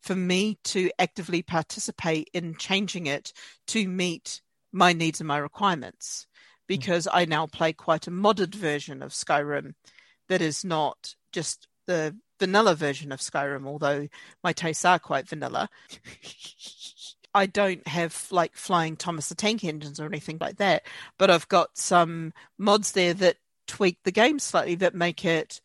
for 0.02 0.14
me 0.14 0.58
to 0.64 0.90
actively 0.98 1.42
participate 1.42 2.30
in 2.32 2.54
changing 2.56 3.06
it 3.06 3.32
to 3.68 3.88
meet 3.88 4.40
my 4.72 4.92
needs 4.92 5.20
and 5.20 5.28
my 5.28 5.38
requirements 5.38 6.26
hmm. 6.32 6.64
because 6.66 7.06
mm. 7.06 7.10
I 7.12 7.24
now 7.24 7.46
play 7.46 7.72
quite 7.72 8.06
a 8.06 8.10
modded 8.10 8.54
version 8.54 9.02
of 9.02 9.12
Skyrim 9.12 9.74
that 10.28 10.42
is 10.42 10.64
not 10.64 11.14
just 11.32 11.68
the 11.86 12.16
vanilla 12.38 12.74
version 12.74 13.12
of 13.12 13.20
Skyrim, 13.20 13.66
although 13.66 14.08
my 14.44 14.52
tastes 14.52 14.84
are 14.84 14.98
quite 14.98 15.28
vanilla. 15.28 15.68
I 17.34 17.46
don't 17.46 17.86
have 17.86 18.26
like 18.30 18.56
flying 18.56 18.96
Thomas 18.96 19.28
the 19.28 19.34
Tank 19.34 19.62
engines 19.64 20.00
or 20.00 20.06
anything 20.06 20.38
like 20.40 20.56
that, 20.56 20.86
but 21.18 21.30
I've 21.30 21.48
got 21.48 21.76
some 21.76 22.32
mods 22.58 22.92
there 22.92 23.14
that 23.14 23.36
tweak 23.66 23.98
the 24.04 24.12
game 24.12 24.38
slightly 24.38 24.74
that 24.76 24.94
make 24.94 25.24
it 25.24 25.60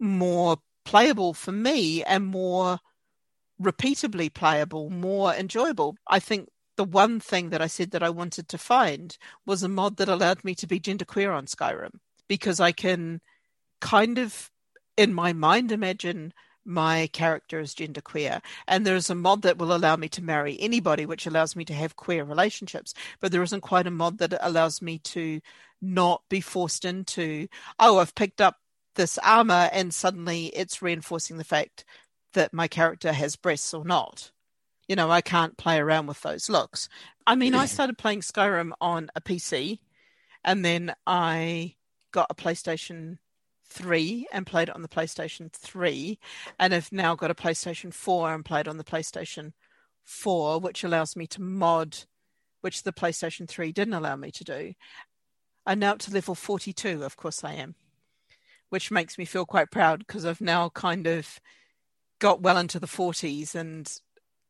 more 0.00 0.58
playable 0.84 1.32
for 1.32 1.52
me 1.52 2.02
and 2.04 2.26
more 2.26 2.78
repeatably 3.60 4.32
playable, 4.32 4.90
more 4.90 5.34
enjoyable. 5.34 5.96
I 6.08 6.18
think 6.18 6.48
the 6.76 6.84
one 6.84 7.20
thing 7.20 7.50
that 7.50 7.62
I 7.62 7.66
said 7.66 7.92
that 7.92 8.02
I 8.02 8.10
wanted 8.10 8.48
to 8.48 8.58
find 8.58 9.16
was 9.46 9.62
a 9.62 9.68
mod 9.68 9.96
that 9.98 10.08
allowed 10.08 10.44
me 10.44 10.54
to 10.56 10.66
be 10.66 10.80
genderqueer 10.80 11.34
on 11.34 11.46
Skyrim 11.46 11.98
because 12.28 12.58
I 12.60 12.72
can 12.72 13.20
kind 13.80 14.18
of 14.18 14.50
in 14.96 15.12
my 15.12 15.32
mind 15.32 15.70
imagine 15.70 16.32
my 16.64 17.08
character 17.12 17.60
is 17.60 17.74
genderqueer 17.74 18.40
and 18.66 18.86
there's 18.86 19.10
a 19.10 19.14
mod 19.14 19.42
that 19.42 19.58
will 19.58 19.74
allow 19.74 19.96
me 19.96 20.08
to 20.08 20.22
marry 20.22 20.56
anybody 20.58 21.04
which 21.04 21.26
allows 21.26 21.54
me 21.54 21.64
to 21.64 21.74
have 21.74 21.96
queer 21.96 22.24
relationships 22.24 22.94
but 23.20 23.30
there 23.30 23.42
isn't 23.42 23.60
quite 23.60 23.86
a 23.86 23.90
mod 23.90 24.18
that 24.18 24.32
allows 24.40 24.80
me 24.80 24.98
to 24.98 25.40
not 25.82 26.22
be 26.30 26.40
forced 26.40 26.86
into 26.86 27.46
oh 27.78 27.98
i've 27.98 28.14
picked 28.14 28.40
up 28.40 28.56
this 28.94 29.18
armor 29.18 29.68
and 29.72 29.92
suddenly 29.92 30.46
it's 30.46 30.80
reinforcing 30.80 31.36
the 31.36 31.44
fact 31.44 31.84
that 32.34 32.52
my 32.52 32.68
character 32.68 33.12
has 33.12 33.36
breasts 33.36 33.74
or 33.74 33.84
not. 33.84 34.30
You 34.86 34.96
know 34.96 35.10
i 35.10 35.22
can't 35.22 35.56
play 35.56 35.78
around 35.78 36.06
with 36.06 36.20
those 36.20 36.50
looks. 36.50 36.88
I 37.26 37.34
mean 37.34 37.54
i 37.54 37.66
started 37.66 37.96
playing 37.96 38.20
skyrim 38.20 38.72
on 38.80 39.10
a 39.16 39.20
pc 39.20 39.78
and 40.44 40.64
then 40.64 40.94
i 41.06 41.74
got 42.12 42.26
a 42.30 42.34
playstation 42.34 43.18
3 43.74 44.28
and 44.32 44.46
played 44.46 44.68
it 44.68 44.74
on 44.74 44.82
the 44.82 44.88
PlayStation 44.88 45.52
3, 45.52 46.18
and 46.58 46.72
have 46.72 46.92
now 46.92 47.14
got 47.14 47.30
a 47.30 47.34
PlayStation 47.34 47.92
4 47.92 48.34
and 48.34 48.44
played 48.44 48.68
on 48.68 48.76
the 48.76 48.84
PlayStation 48.84 49.52
4, 50.04 50.60
which 50.60 50.84
allows 50.84 51.16
me 51.16 51.26
to 51.28 51.42
mod, 51.42 51.98
which 52.60 52.82
the 52.82 52.92
PlayStation 52.92 53.48
3 53.48 53.72
didn't 53.72 53.94
allow 53.94 54.16
me 54.16 54.30
to 54.30 54.44
do. 54.44 54.74
I'm 55.66 55.80
now 55.80 55.92
up 55.92 55.98
to 56.00 56.12
level 56.12 56.34
42, 56.34 57.02
of 57.02 57.16
course 57.16 57.42
I 57.42 57.54
am, 57.54 57.74
which 58.68 58.90
makes 58.90 59.18
me 59.18 59.24
feel 59.24 59.46
quite 59.46 59.70
proud 59.70 60.00
because 60.00 60.24
I've 60.24 60.40
now 60.40 60.68
kind 60.68 61.06
of 61.06 61.40
got 62.24 62.40
well 62.40 62.56
into 62.56 62.80
the 62.80 62.86
40s 62.86 63.54
and 63.54 64.00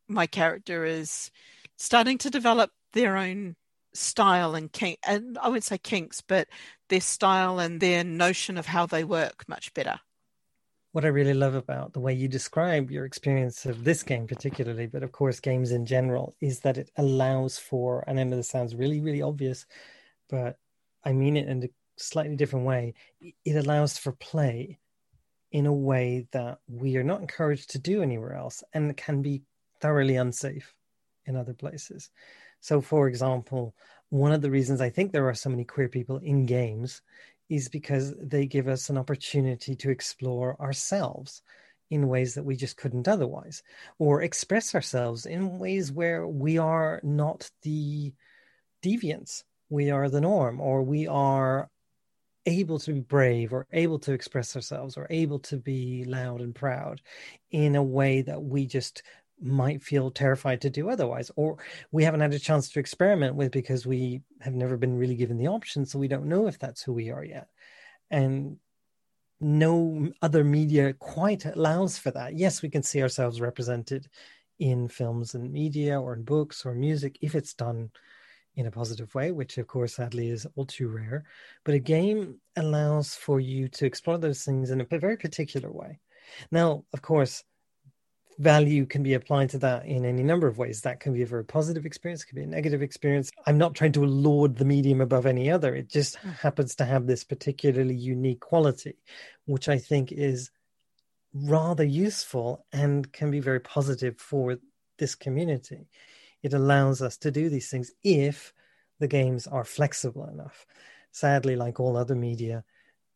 my 0.06 0.28
character 0.28 0.84
is 0.84 1.32
starting 1.76 2.16
to 2.18 2.30
develop 2.30 2.70
their 2.92 3.16
own 3.16 3.56
style 3.92 4.54
and 4.54 4.70
kink, 4.70 5.00
and 5.04 5.36
I 5.38 5.48
wouldn't 5.48 5.64
say 5.64 5.78
kinks, 5.78 6.20
but 6.20 6.46
their 6.88 7.00
style 7.00 7.58
and 7.58 7.80
their 7.80 8.04
notion 8.04 8.58
of 8.58 8.66
how 8.66 8.86
they 8.86 9.02
work 9.02 9.42
much 9.48 9.74
better. 9.74 9.98
What 10.92 11.04
I 11.04 11.08
really 11.08 11.34
love 11.34 11.56
about 11.56 11.94
the 11.94 11.98
way 11.98 12.14
you 12.14 12.28
describe 12.28 12.92
your 12.92 13.06
experience 13.06 13.66
of 13.66 13.82
this 13.82 14.04
game, 14.04 14.28
particularly, 14.28 14.86
but 14.86 15.02
of 15.02 15.10
course, 15.10 15.40
games 15.40 15.72
in 15.72 15.84
general, 15.84 16.36
is 16.40 16.60
that 16.60 16.78
it 16.78 16.92
allows 16.96 17.58
for, 17.58 18.04
and 18.06 18.20
I 18.20 18.22
know 18.22 18.36
this 18.36 18.48
sounds 18.48 18.76
really, 18.76 19.00
really 19.00 19.20
obvious, 19.20 19.66
but 20.30 20.58
I 21.02 21.12
mean 21.12 21.36
it 21.36 21.48
in 21.48 21.64
a 21.64 21.68
slightly 21.96 22.36
different 22.36 22.66
way. 22.66 22.94
It 23.44 23.56
allows 23.56 23.98
for 23.98 24.12
play 24.12 24.78
in 25.54 25.66
a 25.66 25.72
way 25.72 26.26
that 26.32 26.58
we 26.66 26.96
are 26.96 27.04
not 27.04 27.20
encouraged 27.20 27.70
to 27.70 27.78
do 27.78 28.02
anywhere 28.02 28.34
else 28.34 28.64
and 28.72 28.96
can 28.96 29.22
be 29.22 29.40
thoroughly 29.80 30.16
unsafe 30.16 30.74
in 31.26 31.36
other 31.36 31.54
places. 31.54 32.10
So, 32.60 32.80
for 32.80 33.06
example, 33.06 33.72
one 34.08 34.32
of 34.32 34.42
the 34.42 34.50
reasons 34.50 34.80
I 34.80 34.90
think 34.90 35.12
there 35.12 35.28
are 35.28 35.34
so 35.34 35.50
many 35.50 35.64
queer 35.64 35.88
people 35.88 36.18
in 36.18 36.44
games 36.44 37.02
is 37.48 37.68
because 37.68 38.12
they 38.20 38.46
give 38.46 38.66
us 38.66 38.90
an 38.90 38.98
opportunity 38.98 39.76
to 39.76 39.90
explore 39.90 40.60
ourselves 40.60 41.40
in 41.88 42.08
ways 42.08 42.34
that 42.34 42.44
we 42.44 42.56
just 42.56 42.76
couldn't 42.76 43.06
otherwise, 43.06 43.62
or 44.00 44.22
express 44.22 44.74
ourselves 44.74 45.24
in 45.24 45.60
ways 45.60 45.92
where 45.92 46.26
we 46.26 46.58
are 46.58 47.00
not 47.04 47.48
the 47.62 48.12
deviants, 48.82 49.44
we 49.68 49.92
are 49.92 50.08
the 50.08 50.20
norm, 50.20 50.60
or 50.60 50.82
we 50.82 51.06
are 51.06 51.70
able 52.46 52.78
to 52.78 52.92
be 52.92 53.00
brave 53.00 53.52
or 53.52 53.66
able 53.72 53.98
to 53.98 54.12
express 54.12 54.54
ourselves 54.54 54.96
or 54.96 55.06
able 55.10 55.38
to 55.38 55.56
be 55.56 56.04
loud 56.04 56.40
and 56.40 56.54
proud 56.54 57.00
in 57.50 57.76
a 57.76 57.82
way 57.82 58.22
that 58.22 58.42
we 58.42 58.66
just 58.66 59.02
might 59.40 59.82
feel 59.82 60.10
terrified 60.10 60.60
to 60.60 60.70
do 60.70 60.88
otherwise 60.88 61.30
or 61.36 61.58
we 61.90 62.04
haven't 62.04 62.20
had 62.20 62.32
a 62.32 62.38
chance 62.38 62.70
to 62.70 62.78
experiment 62.78 63.34
with 63.34 63.50
because 63.50 63.86
we 63.86 64.22
have 64.40 64.54
never 64.54 64.76
been 64.76 64.96
really 64.96 65.16
given 65.16 65.36
the 65.36 65.48
option 65.48 65.84
so 65.84 65.98
we 65.98 66.08
don't 66.08 66.26
know 66.26 66.46
if 66.46 66.58
that's 66.58 66.82
who 66.82 66.92
we 66.92 67.10
are 67.10 67.24
yet. 67.24 67.48
And 68.10 68.58
no 69.40 70.10
other 70.22 70.44
media 70.44 70.92
quite 70.94 71.44
allows 71.44 71.98
for 71.98 72.10
that. 72.12 72.34
Yes 72.36 72.62
we 72.62 72.70
can 72.70 72.82
see 72.82 73.02
ourselves 73.02 73.40
represented 73.40 74.08
in 74.58 74.88
films 74.88 75.34
and 75.34 75.52
media 75.52 76.00
or 76.00 76.14
in 76.14 76.22
books 76.22 76.64
or 76.64 76.74
music 76.74 77.18
if 77.20 77.34
it's 77.34 77.54
done 77.54 77.90
in 78.56 78.66
a 78.66 78.70
positive 78.70 79.14
way 79.14 79.32
which 79.32 79.58
of 79.58 79.66
course 79.66 79.94
sadly 79.94 80.28
is 80.28 80.46
all 80.56 80.66
too 80.66 80.88
rare 80.88 81.24
but 81.64 81.74
a 81.74 81.78
game 81.78 82.40
allows 82.56 83.14
for 83.14 83.40
you 83.40 83.68
to 83.68 83.86
explore 83.86 84.18
those 84.18 84.44
things 84.44 84.70
in 84.70 84.80
a 84.80 84.98
very 84.98 85.16
particular 85.16 85.70
way 85.70 85.98
now 86.50 86.84
of 86.92 87.02
course 87.02 87.44
value 88.38 88.86
can 88.86 89.02
be 89.02 89.14
applied 89.14 89.50
to 89.50 89.58
that 89.58 89.86
in 89.86 90.04
any 90.04 90.22
number 90.22 90.46
of 90.46 90.58
ways. 90.58 90.80
That 90.80 91.00
can 91.00 91.12
be 91.12 91.22
a 91.22 91.26
very 91.26 91.44
positive 91.44 91.86
experience, 91.86 92.22
it 92.22 92.26
can 92.26 92.36
be 92.36 92.44
a 92.44 92.46
negative 92.46 92.82
experience. 92.82 93.30
I'm 93.46 93.58
not 93.58 93.74
trying 93.74 93.92
to 93.92 94.04
laud 94.04 94.56
the 94.56 94.64
medium 94.64 95.00
above 95.00 95.26
any 95.26 95.50
other. 95.50 95.74
It 95.74 95.88
just 95.88 96.16
hmm. 96.16 96.30
happens 96.30 96.74
to 96.76 96.84
have 96.84 97.06
this 97.06 97.24
particularly 97.24 97.94
unique 97.94 98.40
quality, 98.40 98.96
which 99.46 99.68
I 99.68 99.78
think 99.78 100.12
is 100.12 100.50
rather 101.32 101.84
useful 101.84 102.64
and 102.72 103.12
can 103.12 103.30
be 103.30 103.40
very 103.40 103.60
positive 103.60 104.18
for 104.18 104.58
this 104.98 105.14
community. 105.14 105.88
It 106.44 106.52
allows 106.52 107.00
us 107.00 107.16
to 107.18 107.30
do 107.30 107.48
these 107.48 107.70
things 107.70 107.90
if 108.04 108.52
the 109.00 109.08
games 109.08 109.46
are 109.46 109.64
flexible 109.64 110.26
enough. 110.26 110.66
Sadly, 111.10 111.56
like 111.56 111.80
all 111.80 111.96
other 111.96 112.14
media, 112.14 112.64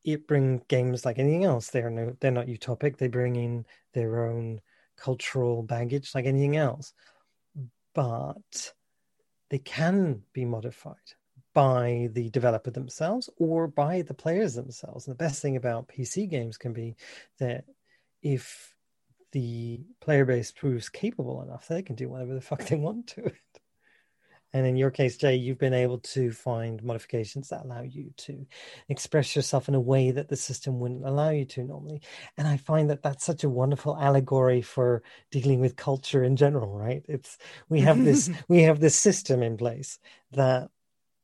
it 0.02 0.26
bring 0.26 0.62
games 0.68 1.04
like 1.04 1.18
anything 1.18 1.44
else. 1.44 1.68
They're 1.68 1.90
no, 1.90 2.16
they're 2.20 2.30
not 2.30 2.46
utopic. 2.46 2.96
They 2.96 3.08
bring 3.08 3.36
in 3.36 3.66
their 3.92 4.24
own 4.24 4.62
cultural 4.96 5.62
baggage 5.62 6.14
like 6.14 6.24
anything 6.24 6.56
else. 6.56 6.94
But 7.94 8.72
they 9.50 9.58
can 9.58 10.22
be 10.32 10.46
modified 10.46 10.96
by 11.52 12.08
the 12.12 12.30
developer 12.30 12.70
themselves 12.70 13.28
or 13.36 13.68
by 13.68 14.00
the 14.00 14.14
players 14.14 14.54
themselves. 14.54 15.06
And 15.06 15.12
the 15.12 15.22
best 15.22 15.42
thing 15.42 15.56
about 15.56 15.88
PC 15.88 16.30
games 16.30 16.56
can 16.56 16.72
be 16.72 16.96
that 17.40 17.64
if 18.22 18.74
the 19.32 19.80
player 20.00 20.24
base 20.24 20.52
proves 20.52 20.88
capable 20.88 21.42
enough, 21.42 21.68
that 21.68 21.74
they 21.74 21.82
can 21.82 21.96
do 21.96 22.08
whatever 22.08 22.34
the 22.34 22.40
fuck 22.40 22.64
they 22.66 22.76
want 22.76 23.08
to 23.08 23.24
it. 23.26 23.34
And 24.52 24.66
in 24.66 24.76
your 24.76 24.90
case, 24.90 25.18
Jay, 25.18 25.36
you've 25.36 25.58
been 25.58 25.74
able 25.74 25.98
to 25.98 26.32
find 26.32 26.82
modifications 26.82 27.50
that 27.50 27.64
allow 27.64 27.82
you 27.82 28.12
to 28.16 28.46
express 28.88 29.36
yourself 29.36 29.68
in 29.68 29.74
a 29.74 29.80
way 29.80 30.10
that 30.10 30.28
the 30.28 30.36
system 30.36 30.80
wouldn't 30.80 31.04
allow 31.04 31.28
you 31.28 31.44
to 31.44 31.64
normally. 31.64 32.00
And 32.38 32.48
I 32.48 32.56
find 32.56 32.88
that 32.88 33.02
that's 33.02 33.26
such 33.26 33.44
a 33.44 33.50
wonderful 33.50 33.96
allegory 33.98 34.62
for 34.62 35.02
dealing 35.30 35.60
with 35.60 35.76
culture 35.76 36.24
in 36.24 36.36
general, 36.36 36.78
right? 36.78 37.04
It's 37.08 37.36
we 37.68 37.80
have 37.80 38.02
this 38.02 38.30
we 38.48 38.62
have 38.62 38.80
this 38.80 38.96
system 38.96 39.42
in 39.42 39.58
place 39.58 39.98
that 40.32 40.70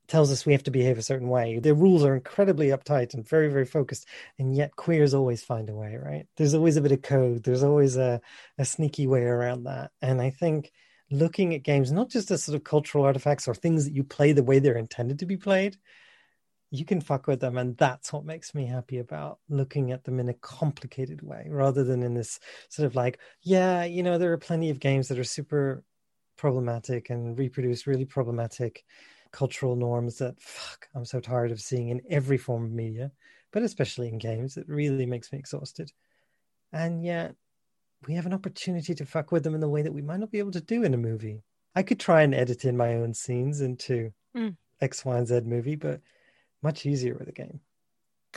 tells 0.07 0.31
us 0.31 0.45
we 0.45 0.53
have 0.53 0.63
to 0.65 0.71
behave 0.71 0.99
a 0.99 1.03
certain 1.03 1.29
way. 1.29 1.59
The 1.59 1.75
rules 1.75 2.05
are 2.05 2.15
incredibly 2.15 2.69
uptight 2.69 3.15
and 3.15 3.27
very, 3.27 3.49
very 3.49 3.65
focused, 3.65 4.07
and 4.39 4.55
yet 4.55 4.77
queers 4.77 5.15
always 5.15 5.43
find 5.43 5.71
a 5.71 5.75
way, 5.75 5.97
right? 5.97 6.27
There's 6.37 6.55
always 6.55 6.77
a 6.77 6.83
bit 6.83 6.93
of 6.93 7.03
code. 7.03 7.43
There's 7.45 7.63
always 7.63 7.97
a, 7.97 8.21
a 8.59 8.65
sneaky 8.65 9.07
way 9.07 9.23
around 9.23 9.65
that. 9.65 9.91
And 10.03 10.21
I 10.21 10.31
think 10.31 10.73
looking 11.11 11.55
at 11.55 11.63
games 11.63 11.93
not 11.93 12.11
just 12.11 12.31
as 12.31 12.43
sort 12.43 12.57
of 12.57 12.65
cultural 12.65 13.05
artifacts 13.05 13.47
or 13.47 13.55
things 13.55 13.85
that 13.85 13.95
you 13.95 14.03
play 14.03 14.33
the 14.33 14.43
way 14.43 14.59
they're 14.59 14.77
intended 14.77 15.19
to 15.19 15.27
be 15.27 15.37
played 15.37 15.77
you 16.71 16.85
can 16.85 17.01
fuck 17.01 17.27
with 17.27 17.41
them 17.41 17.57
and 17.57 17.77
that's 17.77 18.13
what 18.13 18.25
makes 18.25 18.55
me 18.55 18.67
happy 18.67 18.99
about 18.99 19.39
looking 19.49 19.93
at 19.93 20.03
them 20.05 20.19
in 20.19 20.29
a 20.29 20.35
complicated 20.35 21.23
way 21.23 21.47
rather 21.49 21.85
than 21.85 22.03
in 22.03 22.15
this 22.15 22.41
sort 22.69 22.87
of 22.87 22.95
like 22.95 23.21
yeah 23.43 23.85
you 23.85 24.03
know 24.03 24.19
there 24.19 24.33
are 24.33 24.39
plenty 24.39 24.71
of 24.71 24.81
games 24.81 25.09
that 25.09 25.19
are 25.19 25.25
super 25.25 25.85
problematic 26.37 27.11
and 27.11 27.39
reproduce 27.39 27.87
really 27.87 28.05
problematic 28.05 28.85
cultural 29.35 29.77
norms 29.77 30.19
that 30.19 30.41
fuck 30.41 30.89
i'm 30.95 31.05
so 31.05 31.21
tired 31.21 31.51
of 31.51 31.61
seeing 31.61 31.89
in 31.89 32.01
every 32.09 32.39
form 32.39 32.65
of 32.65 32.73
media 32.73 33.11
but 33.51 33.63
especially 33.63 34.09
in 34.09 34.19
games 34.19 34.57
it 34.57 34.69
really 34.69 35.07
makes 35.07 35.33
me 35.33 35.39
exhausted 35.39 35.93
and 36.73 37.05
yet 37.05 37.35
we 38.07 38.15
have 38.15 38.27
an 38.27 38.35
opportunity 38.35 38.95
to 38.95 39.07
fuck 39.07 39.33
with 39.33 39.45
them 39.45 39.55
in 39.55 39.61
the 39.61 39.69
way 39.69 39.83
that 39.83 39.93
we 39.93 40.03
might 40.03 40.21
not 40.21 40.31
be 40.31 40.39
able 40.39 40.53
to 40.53 40.61
do 40.61 40.83
in 40.83 40.95
a 40.95 40.99
movie. 40.99 41.43
I 41.75 41.83
could 41.83 42.01
try 42.01 42.23
and 42.23 42.35
edit 42.35 42.65
in 42.65 42.77
my 42.77 42.95
own 42.95 43.15
scenes 43.15 43.61
into 43.61 44.13
mm. 44.37 44.57
X, 44.81 45.05
Y, 45.05 45.17
and 45.17 45.27
Z 45.27 45.41
movie, 45.43 45.77
but 45.77 46.01
much 46.63 46.87
easier 46.87 47.15
with 47.15 47.29
a 47.29 47.33
game. 47.33 47.61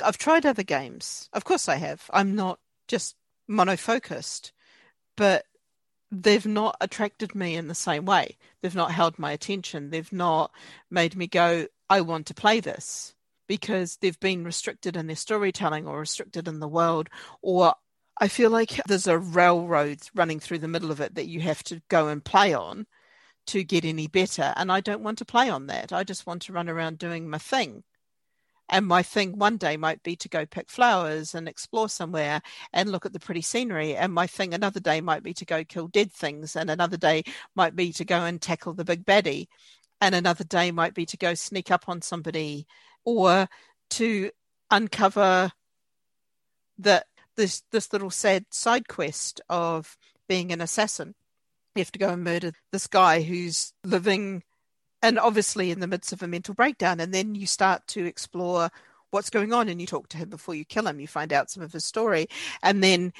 I've 0.04 0.18
tried 0.18 0.46
other 0.46 0.64
games. 0.64 1.30
Of 1.34 1.44
course 1.44 1.68
I 1.68 1.76
have. 1.76 2.10
I'm 2.14 2.36
not 2.36 2.60
just 2.88 3.16
monofocused, 3.50 4.52
but 5.16 5.46
they've 6.12 6.46
not 6.46 6.78
attracted 6.82 7.36
me 7.36 7.56
in 7.56 7.68
the 7.68 7.76
same 7.76 8.06
way. 8.06 8.38
They've 8.62 8.76
not 8.76 8.92
held 8.92 9.20
my 9.20 9.32
attention. 9.32 9.90
They've 9.90 10.12
not 10.12 10.52
made 10.90 11.16
me 11.16 11.28
go, 11.28 11.68
I 11.90 12.02
want 12.02 12.28
to 12.28 12.34
play 12.34 12.60
this 12.60 13.14
because 13.48 13.98
they've 13.98 14.20
been 14.20 14.44
restricted 14.44 14.96
in 14.96 15.08
their 15.08 15.16
storytelling 15.16 15.88
or 15.88 16.00
restricted 16.00 16.48
in 16.48 16.60
the 16.60 16.68
world, 16.68 17.10
or 17.42 17.74
I 18.20 18.28
feel 18.28 18.50
like 18.50 18.82
there's 18.88 19.08
a 19.08 19.18
railroad 19.18 20.00
running 20.14 20.40
through 20.40 20.60
the 20.60 20.68
middle 20.68 20.92
of 20.92 21.00
it 21.00 21.16
that 21.16 21.28
you 21.28 21.40
have 21.42 21.64
to 21.66 21.82
go 21.88 22.08
and 22.08 22.24
play 22.24 22.54
on 22.54 22.88
to 23.48 23.64
get 23.64 23.86
any 23.86 24.08
better. 24.08 24.54
And 24.56 24.72
I 24.72 24.82
don't 24.82 25.04
want 25.04 25.20
to 25.20 25.26
play 25.26 25.50
on 25.50 25.68
that. 25.68 25.94
I 25.94 26.04
just 26.04 26.26
want 26.28 26.42
to 26.44 26.54
run 26.54 26.68
around 26.68 26.98
doing 26.98 27.30
my 27.30 27.38
thing. 27.38 27.84
And 28.70 28.86
my 28.86 29.02
thing 29.02 29.38
one 29.38 29.58
day 29.58 29.78
might 29.78 30.04
be 30.04 30.16
to 30.18 30.30
go 30.30 30.46
pick 30.46 30.70
flowers 30.70 31.34
and 31.34 31.48
explore 31.48 31.88
somewhere 31.88 32.42
and 32.74 32.92
look 32.92 33.06
at 33.06 33.14
the 33.14 33.20
pretty 33.20 33.42
scenery. 33.42 33.96
And 33.96 34.14
my 34.14 34.28
thing 34.28 34.54
another 34.54 34.80
day 34.80 35.00
might 35.00 35.24
be 35.24 35.34
to 35.36 35.46
go 35.46 35.64
kill 35.64 35.88
dead 35.88 36.12
things. 36.12 36.56
And 36.56 36.70
another 36.70 36.98
day 36.98 37.24
might 37.56 37.76
be 37.76 37.94
to 37.94 38.06
go 38.06 38.26
and 38.26 38.42
tackle 38.42 38.74
the 38.74 38.86
big 38.86 39.06
baddie. 39.06 39.48
And 40.02 40.14
another 40.14 40.44
day 40.44 40.72
might 40.72 40.94
be 40.94 41.06
to 41.08 41.18
go 41.18 41.34
sneak 41.34 41.72
up 41.72 41.86
on 41.88 42.02
somebody 42.02 42.68
or 43.06 43.48
to 43.92 44.32
uncover 44.70 45.52
that 46.80 47.06
this 47.36 47.64
this 47.72 47.94
little 47.94 48.10
sad 48.10 48.46
side 48.52 48.88
quest 48.88 49.42
of 49.50 49.98
being 50.28 50.52
an 50.52 50.62
assassin. 50.62 51.16
You 51.76 51.82
have 51.82 51.92
to 51.94 52.00
go 52.00 52.10
and 52.10 52.24
murder 52.24 52.52
this 52.72 52.88
guy 52.88 53.22
who's 53.22 53.72
living 53.84 54.44
and 55.02 55.20
obviously 55.20 55.72
in 55.72 55.80
the 55.80 55.88
midst 55.88 56.14
of 56.14 56.24
a 56.24 56.28
mental 56.28 56.54
breakdown. 56.54 57.00
And 57.00 57.14
then 57.14 57.36
you 57.36 57.48
start 57.48 57.86
to 57.88 58.06
explore 58.06 58.70
what's 59.12 59.30
going 59.30 59.54
on 59.54 59.70
and 59.70 59.80
you 59.80 59.88
talk 59.88 60.10
to 60.10 60.18
him 60.18 60.30
before 60.30 60.56
you 60.56 60.66
kill 60.66 60.88
him. 60.88 61.00
You 61.00 61.08
find 61.08 61.32
out 61.32 61.50
some 61.50 61.64
of 61.64 61.74
his 61.74 61.86
story. 61.86 62.28
And 62.64 62.84
then 62.84 63.14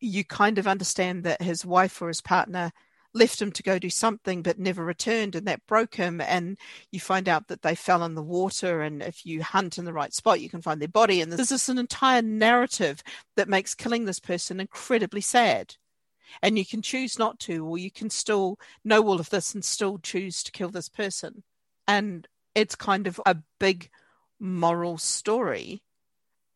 you 0.00 0.24
kind 0.24 0.58
of 0.58 0.66
understand 0.66 1.24
that 1.24 1.42
his 1.42 1.64
wife 1.64 2.00
or 2.02 2.08
his 2.08 2.20
partner 2.20 2.72
left 3.14 3.40
him 3.40 3.52
to 3.52 3.62
go 3.62 3.78
do 3.78 3.88
something 3.88 4.42
but 4.42 4.58
never 4.58 4.84
returned 4.84 5.36
and 5.36 5.46
that 5.46 5.64
broke 5.66 5.94
him 5.94 6.20
and 6.20 6.58
you 6.90 6.98
find 6.98 7.28
out 7.28 7.46
that 7.46 7.62
they 7.62 7.74
fell 7.74 8.04
in 8.04 8.14
the 8.14 8.22
water 8.22 8.82
and 8.82 9.02
if 9.02 9.24
you 9.24 9.40
hunt 9.42 9.78
in 9.78 9.84
the 9.84 9.92
right 9.92 10.12
spot 10.12 10.40
you 10.40 10.50
can 10.50 10.60
find 10.60 10.80
their 10.80 10.88
body 10.88 11.20
and 11.20 11.32
there's 11.32 11.48
this 11.48 11.68
an 11.68 11.78
entire 11.78 12.22
narrative 12.22 13.02
that 13.36 13.48
makes 13.48 13.74
killing 13.74 14.04
this 14.04 14.18
person 14.18 14.58
incredibly 14.58 15.20
sad 15.20 15.76
and 16.42 16.58
you 16.58 16.64
can 16.64 16.82
choose 16.82 17.18
not 17.18 17.38
to 17.38 17.66
or 17.66 17.78
you 17.78 17.90
can 17.90 18.10
still 18.10 18.58
know 18.84 19.06
all 19.06 19.20
of 19.20 19.30
this 19.30 19.54
and 19.54 19.64
still 19.64 19.98
choose 19.98 20.42
to 20.42 20.52
kill 20.52 20.70
this 20.70 20.88
person 20.88 21.42
and 21.86 22.28
it's 22.54 22.74
kind 22.74 23.06
of 23.06 23.20
a 23.26 23.36
big 23.58 23.90
moral 24.38 24.98
story 24.98 25.82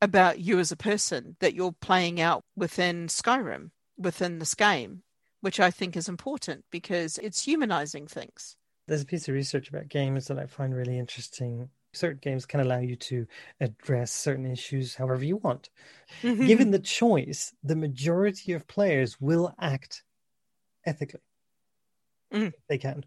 about 0.01 0.39
you 0.39 0.59
as 0.59 0.71
a 0.71 0.77
person 0.77 1.37
that 1.41 1.55
you're 1.55 1.75
playing 1.81 2.21
out 2.21 2.45
within 2.57 3.07
Skyrim 3.07 3.71
within 3.97 4.39
this 4.39 4.55
game 4.55 5.03
which 5.41 5.61
I 5.61 5.71
think 5.71 5.97
is 5.97 6.09
important 6.09 6.65
because 6.71 7.19
it's 7.19 7.45
humanizing 7.45 8.07
things. 8.07 8.57
There's 8.87 9.03
a 9.03 9.07
piece 9.07 9.29
of 9.29 9.35
research 9.35 9.69
about 9.69 9.89
games 9.89 10.27
that 10.27 10.39
I 10.39 10.47
find 10.47 10.75
really 10.75 10.99
interesting. 10.99 11.69
Certain 11.99 12.21
games 12.23 12.47
can 12.47 12.61
allow 12.61 12.79
you 12.79 12.97
to 12.97 13.27
address 13.61 14.13
certain 14.13 14.47
issues 14.47 14.95
however 14.95 15.25
you 15.25 15.37
want. 15.37 15.71
Given 16.23 16.71
the 16.71 16.79
choice, 16.79 17.53
the 17.63 17.77
majority 17.77 18.53
of 18.53 18.69
players 18.69 19.21
will 19.21 19.55
act 19.61 20.05
ethically. 20.87 21.21
Mm. 22.33 22.53
They 22.69 22.79
can. 22.79 23.05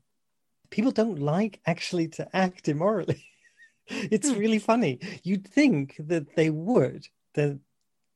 People 0.70 0.92
don't 0.92 1.20
like 1.20 1.60
actually 1.66 2.08
to 2.10 2.28
act 2.36 2.68
immorally. 2.68 3.26
it's 3.88 4.32
mm. 4.32 4.38
really 4.38 4.60
funny. 4.60 5.00
You'd 5.24 5.48
think 5.48 5.96
that 6.00 6.36
they 6.36 6.50
would, 6.50 7.08
that 7.36 7.60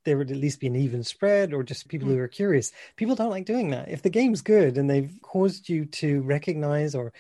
there 0.05 0.17
would 0.17 0.32
at 0.32 0.38
least 0.38 0.60
be 0.60 0.67
an 0.67 0.75
even 0.75 1.03
spread 1.03 1.53
or 1.53 1.63
just 1.63 1.88
people 1.89 2.08
who 2.08 2.15
mm. 2.15 2.20
are 2.20 2.27
curious. 2.27 2.72
People 2.96 3.15
don't 3.15 3.32
like 3.32 3.46
doing 3.46 3.72
that. 3.72 3.89
If 3.89 4.03
the 4.03 4.10
game's 4.10 4.41
good 4.41 4.77
and 4.77 4.89
they've 4.89 5.12
caused 5.22 5.67
you 5.67 5.86
to 5.86 6.22
recognize 6.22 6.96
or 6.96 7.12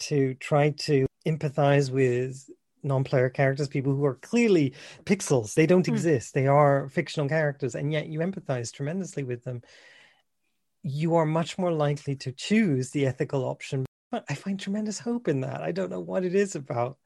to 0.00 0.34
try 0.34 0.70
to 0.70 1.06
empathize 1.26 1.90
with 1.90 2.48
non-player 2.84 3.30
characters, 3.30 3.68
people 3.68 3.94
who 3.94 4.04
are 4.04 4.16
clearly 4.16 4.74
pixels, 5.04 5.54
they 5.54 5.66
don't 5.66 5.86
mm. 5.86 5.92
exist. 5.92 6.34
They 6.34 6.46
are 6.46 6.88
fictional 6.88 7.28
characters, 7.28 7.74
and 7.74 7.92
yet 7.92 8.06
you 8.08 8.20
empathize 8.20 8.72
tremendously 8.72 9.24
with 9.24 9.44
them. 9.44 9.62
You 10.82 11.16
are 11.16 11.26
much 11.26 11.58
more 11.58 11.72
likely 11.72 12.14
to 12.16 12.32
choose 12.32 12.90
the 12.90 13.06
ethical 13.06 13.44
option. 13.44 13.86
But 14.10 14.24
I 14.28 14.34
find 14.34 14.60
tremendous 14.60 14.98
hope 14.98 15.28
in 15.28 15.40
that. 15.40 15.62
I 15.62 15.72
don't 15.72 15.90
know 15.90 16.00
what 16.00 16.24
it 16.24 16.34
is 16.34 16.54
about 16.54 16.98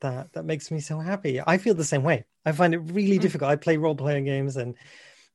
that 0.00 0.32
that 0.34 0.44
makes 0.44 0.70
me 0.70 0.80
so 0.80 0.98
happy. 0.98 1.40
I 1.44 1.58
feel 1.58 1.74
the 1.74 1.84
same 1.84 2.02
way. 2.02 2.24
I 2.44 2.52
find 2.52 2.74
it 2.74 2.78
really 2.78 3.18
mm. 3.18 3.22
difficult. 3.22 3.50
I 3.50 3.56
play 3.56 3.76
role 3.76 3.94
playing 3.94 4.24
games, 4.24 4.56
and 4.56 4.76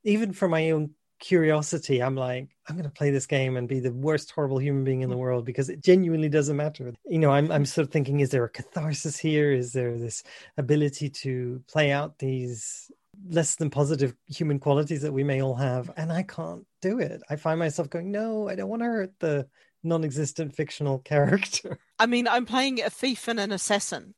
even 0.03 0.33
for 0.33 0.47
my 0.47 0.71
own 0.71 0.91
curiosity, 1.21 2.03
I'm 2.03 2.15
like, 2.15 2.49
I'm 2.67 2.75
going 2.75 2.83
to 2.83 2.89
play 2.89 3.11
this 3.11 3.25
game 3.25 3.55
and 3.55 3.67
be 3.67 3.79
the 3.79 3.93
worst 3.93 4.31
horrible 4.31 4.57
human 4.57 4.83
being 4.83 5.01
in 5.01 5.09
the 5.09 5.15
mm. 5.15 5.19
world 5.19 5.45
because 5.45 5.69
it 5.69 5.81
genuinely 5.81 6.27
doesn't 6.27 6.57
matter. 6.57 6.93
You 7.05 7.19
know, 7.19 7.31
I'm 7.31 7.49
I'm 7.49 7.65
sort 7.65 7.87
of 7.87 7.93
thinking, 7.93 8.19
is 8.19 8.31
there 8.31 8.43
a 8.43 8.49
catharsis 8.49 9.17
here? 9.17 9.53
Is 9.53 9.71
there 9.71 9.97
this 9.97 10.23
ability 10.57 11.09
to 11.09 11.63
play 11.69 11.91
out 11.91 12.19
these 12.19 12.91
less 13.29 13.55
than 13.55 13.69
positive 13.69 14.15
human 14.27 14.59
qualities 14.59 15.01
that 15.03 15.13
we 15.13 15.23
may 15.23 15.41
all 15.41 15.55
have? 15.55 15.89
And 15.95 16.11
I 16.11 16.23
can't 16.23 16.65
do 16.81 16.99
it. 16.99 17.21
I 17.29 17.37
find 17.37 17.59
myself 17.59 17.89
going, 17.89 18.11
no, 18.11 18.49
I 18.49 18.55
don't 18.55 18.69
want 18.69 18.81
to 18.81 18.87
hurt 18.87 19.13
the 19.19 19.47
non-existent 19.83 20.53
fictional 20.53 20.99
character. 21.13 21.79
I 21.99 22.07
mean, 22.07 22.27
I'm 22.27 22.45
playing 22.45 22.81
a 22.81 22.89
thief 22.89 23.27
and 23.29 23.39
an 23.39 23.51
assassin 23.51 24.15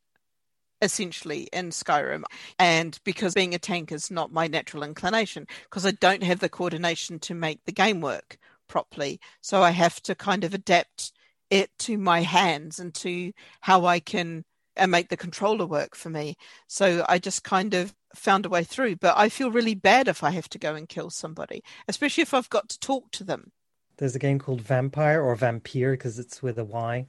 essentially 0.84 1.48
in 1.54 1.70
Skyrim. 1.70 2.24
And 2.60 3.00
because 3.04 3.34
being 3.34 3.56
a 3.56 3.60
tank 3.60 3.92
is 3.92 4.12
not 4.12 4.32
my 4.32 4.48
natural 4.48 4.84
inclination, 4.84 5.48
because 5.64 5.86
I 5.86 5.92
don't 5.92 6.24
have 6.24 6.40
the 6.40 6.50
coordination 6.50 7.20
to 7.20 7.34
make 7.34 7.66
the 7.66 7.72
game 7.72 8.02
work 8.02 8.38
properly. 8.68 9.20
So 9.42 9.62
I 9.62 9.72
have 9.72 10.02
to 10.04 10.16
kind 10.16 10.44
of 10.44 10.54
adapt 10.54 11.12
it 11.50 11.70
to 11.80 11.98
my 11.98 12.22
hands 12.22 12.80
and 12.80 12.94
to 12.96 13.32
how 13.62 13.86
I 13.86 14.00
can 14.00 14.44
and 14.76 14.92
make 14.92 15.10
the 15.10 15.18
controller 15.18 15.66
work 15.66 15.96
for 15.96 16.10
me. 16.10 16.36
So 16.68 17.06
I 17.08 17.20
just 17.20 17.44
kind 17.44 17.74
of 17.74 17.94
found 18.16 18.46
a 18.46 18.50
way 18.50 18.64
through. 18.64 18.96
But 18.96 19.16
I 19.18 19.30
feel 19.30 19.52
really 19.52 19.76
bad 19.76 20.08
if 20.08 20.24
I 20.24 20.32
have 20.32 20.50
to 20.50 20.60
go 20.60 20.76
and 20.76 20.90
kill 20.90 21.10
somebody, 21.10 21.64
especially 21.88 22.24
if 22.24 22.34
I've 22.34 22.50
got 22.50 22.70
to 22.70 22.80
talk 22.80 23.12
to 23.12 23.24
them. 23.24 23.52
There's 23.98 24.16
a 24.16 24.20
game 24.20 24.40
called 24.40 24.62
Vampire 24.62 25.22
or 25.22 25.36
Vampyr 25.36 25.94
because 25.94 26.18
it's 26.18 26.42
with 26.42 26.58
a 26.58 26.64
Y, 26.64 27.06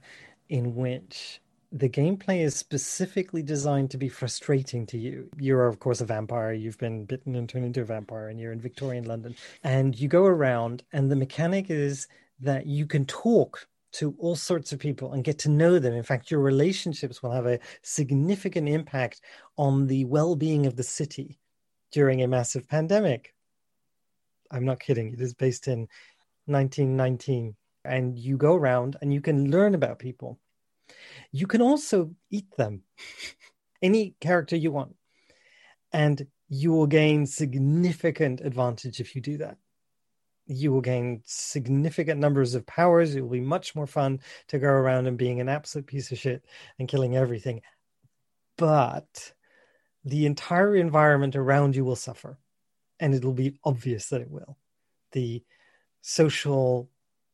in 0.47 0.75
which 0.75 1.41
the 1.71 1.89
gameplay 1.89 2.41
is 2.41 2.55
specifically 2.55 3.41
designed 3.41 3.91
to 3.91 3.97
be 3.97 4.09
frustrating 4.09 4.85
to 4.87 4.97
you. 4.97 5.29
You're, 5.37 5.67
of 5.67 5.79
course, 5.79 6.01
a 6.01 6.05
vampire. 6.05 6.53
You've 6.53 6.77
been 6.77 7.05
bitten 7.05 7.35
and 7.35 7.47
turned 7.47 7.65
into 7.65 7.81
a 7.81 7.85
vampire, 7.85 8.29
and 8.29 8.39
you're 8.39 8.51
in 8.51 8.61
Victorian 8.61 9.05
London. 9.05 9.35
And 9.63 9.97
you 9.99 10.07
go 10.07 10.25
around, 10.25 10.83
and 10.93 11.11
the 11.11 11.15
mechanic 11.15 11.69
is 11.69 12.07
that 12.39 12.65
you 12.65 12.85
can 12.85 13.05
talk 13.05 13.67
to 13.93 14.13
all 14.19 14.35
sorts 14.35 14.73
of 14.73 14.79
people 14.79 15.13
and 15.13 15.23
get 15.23 15.39
to 15.39 15.49
know 15.49 15.79
them. 15.79 15.93
In 15.93 16.03
fact, 16.03 16.29
your 16.29 16.41
relationships 16.41 17.23
will 17.23 17.31
have 17.31 17.45
a 17.45 17.59
significant 17.81 18.67
impact 18.67 19.21
on 19.57 19.87
the 19.87 20.05
well 20.05 20.35
being 20.35 20.65
of 20.65 20.75
the 20.75 20.83
city 20.83 21.39
during 21.91 22.21
a 22.21 22.27
massive 22.27 22.67
pandemic. 22.67 23.33
I'm 24.51 24.65
not 24.65 24.79
kidding. 24.79 25.13
It 25.13 25.21
is 25.21 25.33
based 25.33 25.67
in 25.67 25.87
1919. 26.45 27.55
And 27.85 28.17
you 28.17 28.35
go 28.35 28.55
around 28.55 28.97
and 29.01 29.13
you 29.13 29.21
can 29.21 29.49
learn 29.51 29.75
about 29.75 29.99
people 29.99 30.39
you 31.31 31.47
can 31.47 31.61
also 31.61 32.11
eat 32.29 32.55
them, 32.57 32.83
any 33.81 34.15
character 34.19 34.55
you 34.55 34.71
want, 34.71 34.95
and 35.91 36.27
you 36.47 36.71
will 36.71 36.87
gain 36.87 37.25
significant 37.25 38.41
advantage 38.41 38.99
if 38.99 39.15
you 39.15 39.21
do 39.21 39.37
that. 39.37 39.57
You 40.47 40.71
will 40.71 40.81
gain 40.81 41.23
significant 41.25 42.19
numbers 42.19 42.53
of 42.53 42.67
powers. 42.67 43.15
It 43.15 43.21
will 43.21 43.29
be 43.29 43.41
much 43.41 43.75
more 43.75 43.87
fun 43.87 44.19
to 44.49 44.59
go 44.59 44.67
around 44.67 45.07
and 45.07 45.17
being 45.17 45.41
an 45.41 45.49
absolute 45.49 45.87
piece 45.87 46.11
of 46.11 46.19
shit 46.19 46.45
and 46.77 46.87
killing 46.87 47.15
everything. 47.15 47.61
But 48.57 49.33
the 50.03 50.27
entire 50.27 50.75
environment 50.75 51.35
around 51.35 51.75
you 51.75 51.83
will 51.83 51.95
suffer, 51.95 52.37
and 52.99 53.15
it'll 53.15 53.33
be 53.33 53.59
obvious 53.63 54.09
that 54.09 54.21
it 54.21 54.29
will. 54.29 54.57
The 55.13 55.43
social 56.01 56.89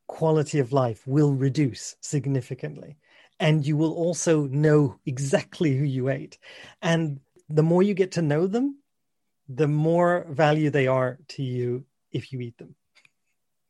quality 0.08 0.60
of 0.60 0.72
life 0.72 1.06
will 1.06 1.34
reduce 1.34 1.98
significantly 2.00 2.98
and 3.42 3.66
you 3.66 3.76
will 3.76 3.94
also 3.94 4.46
know 4.46 5.00
exactly 5.06 5.76
who 5.76 5.84
you 5.84 6.10
ate. 6.10 6.38
And 6.80 7.20
the 7.50 7.64
more 7.64 7.82
you 7.82 7.96
get 7.96 8.14
to 8.14 8.22
know 8.22 8.46
them, 8.46 8.78
the 9.50 9.68
more 9.68 10.28
value 10.30 10.70
they 10.70 10.86
are 10.86 11.18
to 11.30 11.44
you 11.44 11.86
if 12.12 12.32
you 12.32 12.40
eat 12.40 12.58
them. 12.60 12.76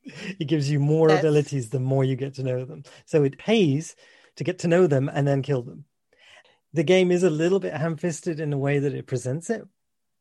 It 0.04 0.46
gives 0.46 0.70
you 0.70 0.80
more 0.80 1.08
That's... 1.08 1.22
abilities 1.22 1.70
the 1.70 1.80
more 1.80 2.04
you 2.04 2.18
get 2.18 2.34
to 2.36 2.44
know 2.44 2.66
them. 2.66 2.84
So 3.06 3.24
it 3.24 3.38
pays 3.38 3.96
to 4.36 4.44
get 4.44 4.60
to 4.60 4.68
know 4.68 4.88
them 4.88 5.10
and 5.12 5.26
then 5.26 5.42
kill 5.42 5.62
them. 5.62 5.86
The 6.74 6.84
game 6.84 7.10
is 7.10 7.24
a 7.24 7.30
little 7.30 7.60
bit 7.60 7.74
ham 7.74 7.96
fisted 7.96 8.42
in 8.42 8.50
the 8.50 8.58
way 8.58 8.80
that 8.80 8.94
it 8.94 9.08
presents 9.08 9.50
it, 9.50 9.64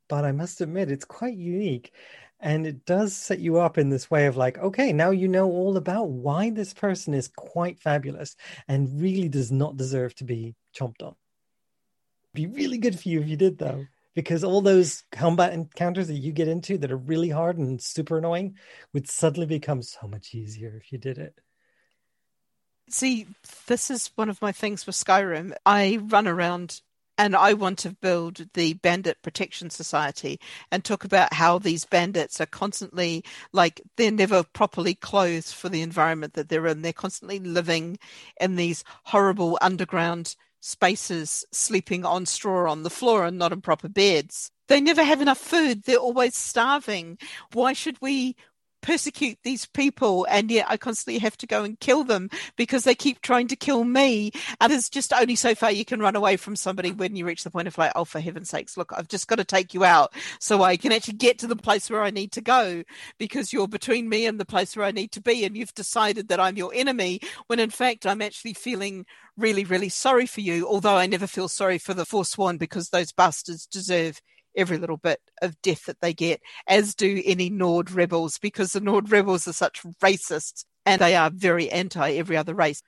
but 0.09 0.25
I 0.25 0.31
must 0.31 0.61
admit 0.61 0.93
it's 0.93 1.05
quite 1.05 1.37
unique 1.37 1.93
and 2.41 2.67
it 2.67 2.85
does 2.87 3.15
set 3.15 3.39
you 3.39 3.59
up 3.59 3.79
in 3.79 3.91
this 3.91 4.11
way 4.11 4.27
of 4.27 4.37
like 4.37 4.59
okay 4.59 4.93
now 4.93 5.11
you 5.11 5.29
know 5.29 5.51
all 5.51 5.77
about 5.77 6.09
why 6.09 6.51
this 6.51 6.73
person 6.73 7.15
is 7.15 7.29
quite 7.29 7.79
fabulous 7.79 8.37
and 8.67 9.01
really 9.01 9.29
does 9.29 9.53
not 9.53 9.77
deserve 9.77 10.15
to 10.17 10.25
be 10.25 10.55
chomped 10.75 11.03
on. 11.03 11.15
Be 12.33 12.47
really 12.47 12.79
good 12.79 12.99
for 12.99 13.09
you 13.09 13.21
if 13.21 13.29
you 13.29 13.37
did 13.37 13.59
though 13.59 13.87
because 14.15 14.43
all 14.43 14.61
those 14.61 15.05
combat 15.13 15.53
encounters 15.53 16.09
that 16.09 16.15
you 16.15 16.33
get 16.33 16.49
into 16.49 16.79
that 16.79 16.91
are 16.91 16.97
really 16.97 17.31
hard 17.31 17.59
and 17.59 17.81
super 17.81 18.19
annoying 18.19 18.57
would 18.93 19.09
suddenly 19.09 19.47
become 19.47 19.83
so 19.83 20.07
much 20.09 20.35
easier 20.35 20.81
if 20.83 20.93
you 20.93 20.99
did 20.99 21.19
it. 21.19 21.39
See 22.89 23.27
this 23.67 23.91
is 23.91 24.11
one 24.17 24.29
of 24.29 24.43
my 24.43 24.53
things 24.53 24.87
with 24.87 24.97
skyrim. 24.97 25.55
I 25.65 25.99
run 26.03 26.27
around 26.27 26.81
and 27.21 27.37
I 27.37 27.53
want 27.53 27.79
to 27.81 27.91
build 27.91 28.47
the 28.55 28.73
Bandit 28.73 29.21
Protection 29.21 29.69
Society 29.69 30.41
and 30.73 30.83
talk 30.83 31.05
about 31.05 31.35
how 31.35 31.59
these 31.59 31.85
bandits 31.85 32.41
are 32.41 32.47
constantly 32.47 33.23
like 33.53 33.83
they're 33.99 34.11
never 34.11 34.43
properly 34.43 34.95
clothed 34.95 35.53
for 35.53 35.69
the 35.69 35.83
environment 35.83 36.33
that 36.33 36.49
they're 36.49 36.67
in. 36.67 36.81
They're 36.81 36.95
constantly 36.95 37.39
living 37.39 37.99
in 38.41 38.57
these 38.57 38.85
horrible 39.05 39.59
underground 39.61 40.35
spaces 40.61 41.45
sleeping 41.53 42.07
on 42.07 42.25
straw 42.25 42.71
on 42.71 42.85
the 42.85 42.91
floor 42.91 43.27
and 43.27 43.37
not 43.37 43.53
in 43.53 43.61
proper 43.61 43.91
beds. 43.91 44.51
They 44.69 44.81
never 44.81 45.05
have 45.05 45.21
enough 45.21 45.37
food. 45.37 45.83
They're 45.83 45.99
always 45.99 46.35
starving. 46.35 47.19
Why 47.53 47.75
should 47.75 48.01
we 48.01 48.35
persecute 48.83 49.39
these 49.43 49.67
people 49.67 50.27
and 50.31 50.51
yet 50.51 50.67
I 50.69 50.77
constantly 50.77 51.19
have 51.21 51.37
to 51.39 51.47
go 51.47 51.65
and 51.65 51.79
kill 51.81 52.05
them 52.05 52.31
because 52.57 52.85
they 52.85 52.95
keep 52.95 53.21
trying 53.21 53.49
to 53.49 53.57
kill 53.57 53.85
me. 53.85 54.33
And 54.61 54.73
there's 54.73 54.89
just 54.89 55.13
only 55.13 55.37
so 55.37 55.55
far 55.55 55.71
you 55.71 55.85
can 55.85 56.01
run 56.01 56.17
away 56.17 56.37
from 56.37 56.57
somebody 56.57 56.93
when 56.93 57.17
you 57.17 57.27
reach 57.27 57.45
the 57.45 57.51
point 57.51 57.69
of 57.69 57.79
like, 57.79 57.93
oh, 57.95 58.05
for 58.05 58.21
heaven's 58.21 58.51
sakes, 58.51 58.77
look, 58.77 58.93
I've 58.97 59.09
just 59.09 59.29
got 59.29 59.37
to 59.37 59.45
take 59.45 59.75
you 59.75 59.85
out 59.85 60.13
so 60.39 60.63
I 60.63 60.77
can 60.77 60.93
actually 60.93 61.15
get 61.15 61.39
to 61.41 61.47
the 61.47 61.57
place 61.57 61.91
where 61.91 62.03
I 62.03 62.11
need 62.11 62.33
to 62.33 62.41
go 62.41 62.83
because 63.19 63.53
you're 63.53 63.69
between 63.69 64.09
me 64.09 64.27
and 64.27 64.39
the 64.39 64.45
place 64.45 64.77
where 64.77 64.87
I 64.87 64.91
need 64.91 65.13
to 65.13 65.21
be. 65.21 65.45
And 65.45 65.57
you've 65.57 65.75
decided 65.75 66.29
that 66.29 66.41
I'm 66.41 66.57
your 66.57 66.73
enemy 66.75 67.21
when 67.47 67.61
in 67.61 67.71
fact 67.71 68.07
I'm 68.07 68.23
actually 68.23 68.55
feeling 68.55 69.07
really, 69.37 69.65
really 69.65 69.89
sorry 69.89 70.27
for 70.27 70.41
you. 70.41 70.69
Although 70.69 70.97
I 70.97 71.07
never 71.07 71.27
feel 71.27 71.49
sorry 71.49 71.79
for 71.79 71.95
the 71.95 72.05
Forsworn 72.05 72.59
because 72.59 72.91
those 72.91 73.13
bastards 73.13 73.67
deserve 73.67 74.21
every 74.57 74.79
little 74.79 74.97
bit 74.97 75.21
of 75.43 75.61
death 75.63 75.87
that 75.87 76.01
they 76.01 76.13
get, 76.13 76.41
as 76.67 76.95
do 76.95 77.23
any 77.25 77.51
Nord 77.51 77.91
rebels, 77.91 78.39
because 78.39 78.73
the 78.73 78.81
Nord 78.81 79.11
rebels 79.11 79.47
are 79.49 79.53
such 79.53 79.83
racists 80.03 80.65
and 80.87 81.01
they 81.01 81.15
are 81.17 81.31
very 81.31 81.71
anti 81.71 82.13
every 82.13 82.37
other 82.37 82.55
race. 82.55 82.83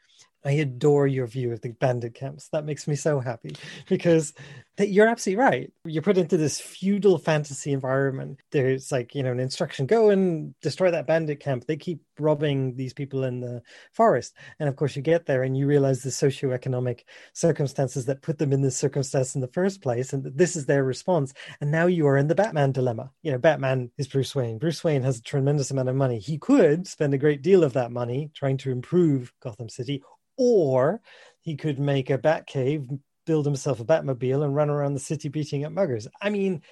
I 0.44 0.52
adore 0.52 1.06
your 1.06 1.26
view 1.26 1.52
of 1.52 1.60
the 1.60 1.70
bandit 1.70 2.14
camps. 2.14 2.48
That 2.48 2.64
makes 2.64 2.88
me 2.88 2.96
so 2.96 3.20
happy 3.20 3.54
because 3.88 4.32
you're 4.78 5.06
absolutely 5.06 5.42
right. 5.42 5.72
You're 5.84 6.02
put 6.02 6.16
into 6.16 6.38
this 6.38 6.58
feudal 6.58 7.18
fantasy 7.18 7.72
environment. 7.72 8.40
There's 8.52 8.90
like, 8.90 9.14
you 9.14 9.22
know, 9.22 9.32
an 9.32 9.40
instruction 9.40 9.86
go 9.86 10.08
and 10.08 10.58
destroy 10.60 10.90
that 10.90 11.06
bandit 11.06 11.40
camp. 11.40 11.66
They 11.66 11.76
keep 11.76 12.00
robbing 12.18 12.74
these 12.74 12.94
people 12.94 13.24
in 13.24 13.40
the 13.40 13.62
forest. 13.92 14.34
And 14.58 14.68
of 14.68 14.76
course, 14.76 14.96
you 14.96 15.02
get 15.02 15.26
there 15.26 15.42
and 15.42 15.56
you 15.56 15.66
realize 15.66 16.02
the 16.02 16.10
socioeconomic 16.10 17.00
circumstances 17.34 18.06
that 18.06 18.22
put 18.22 18.38
them 18.38 18.52
in 18.52 18.62
this 18.62 18.76
circumstance 18.76 19.34
in 19.34 19.42
the 19.42 19.48
first 19.48 19.82
place. 19.82 20.12
And 20.12 20.24
this 20.24 20.56
is 20.56 20.64
their 20.64 20.84
response. 20.84 21.34
And 21.60 21.70
now 21.70 21.86
you 21.86 22.06
are 22.06 22.16
in 22.16 22.28
the 22.28 22.34
Batman 22.34 22.72
dilemma. 22.72 23.10
You 23.22 23.32
know, 23.32 23.38
Batman 23.38 23.90
is 23.98 24.08
Bruce 24.08 24.34
Wayne. 24.34 24.58
Bruce 24.58 24.82
Wayne 24.82 25.02
has 25.02 25.18
a 25.18 25.22
tremendous 25.22 25.70
amount 25.70 25.90
of 25.90 25.96
money. 25.96 26.18
He 26.18 26.38
could 26.38 26.86
spend 26.86 27.12
a 27.12 27.18
great 27.18 27.42
deal 27.42 27.62
of 27.62 27.74
that 27.74 27.92
money 27.92 28.30
trying 28.34 28.56
to 28.58 28.70
improve 28.70 29.32
Gotham 29.40 29.68
City 29.68 30.02
or 30.38 31.00
he 31.40 31.56
could 31.56 31.78
make 31.78 32.08
a 32.08 32.18
bat 32.18 32.46
cave, 32.46 32.88
build 33.26 33.46
himself 33.46 33.80
a 33.80 33.84
Batmobile, 33.84 34.44
and 34.44 34.54
run 34.54 34.70
around 34.70 34.94
the 34.94 35.00
city 35.00 35.28
beating 35.28 35.64
up 35.64 35.72
muggers. 35.72 36.06
I 36.20 36.30
mean, 36.30 36.62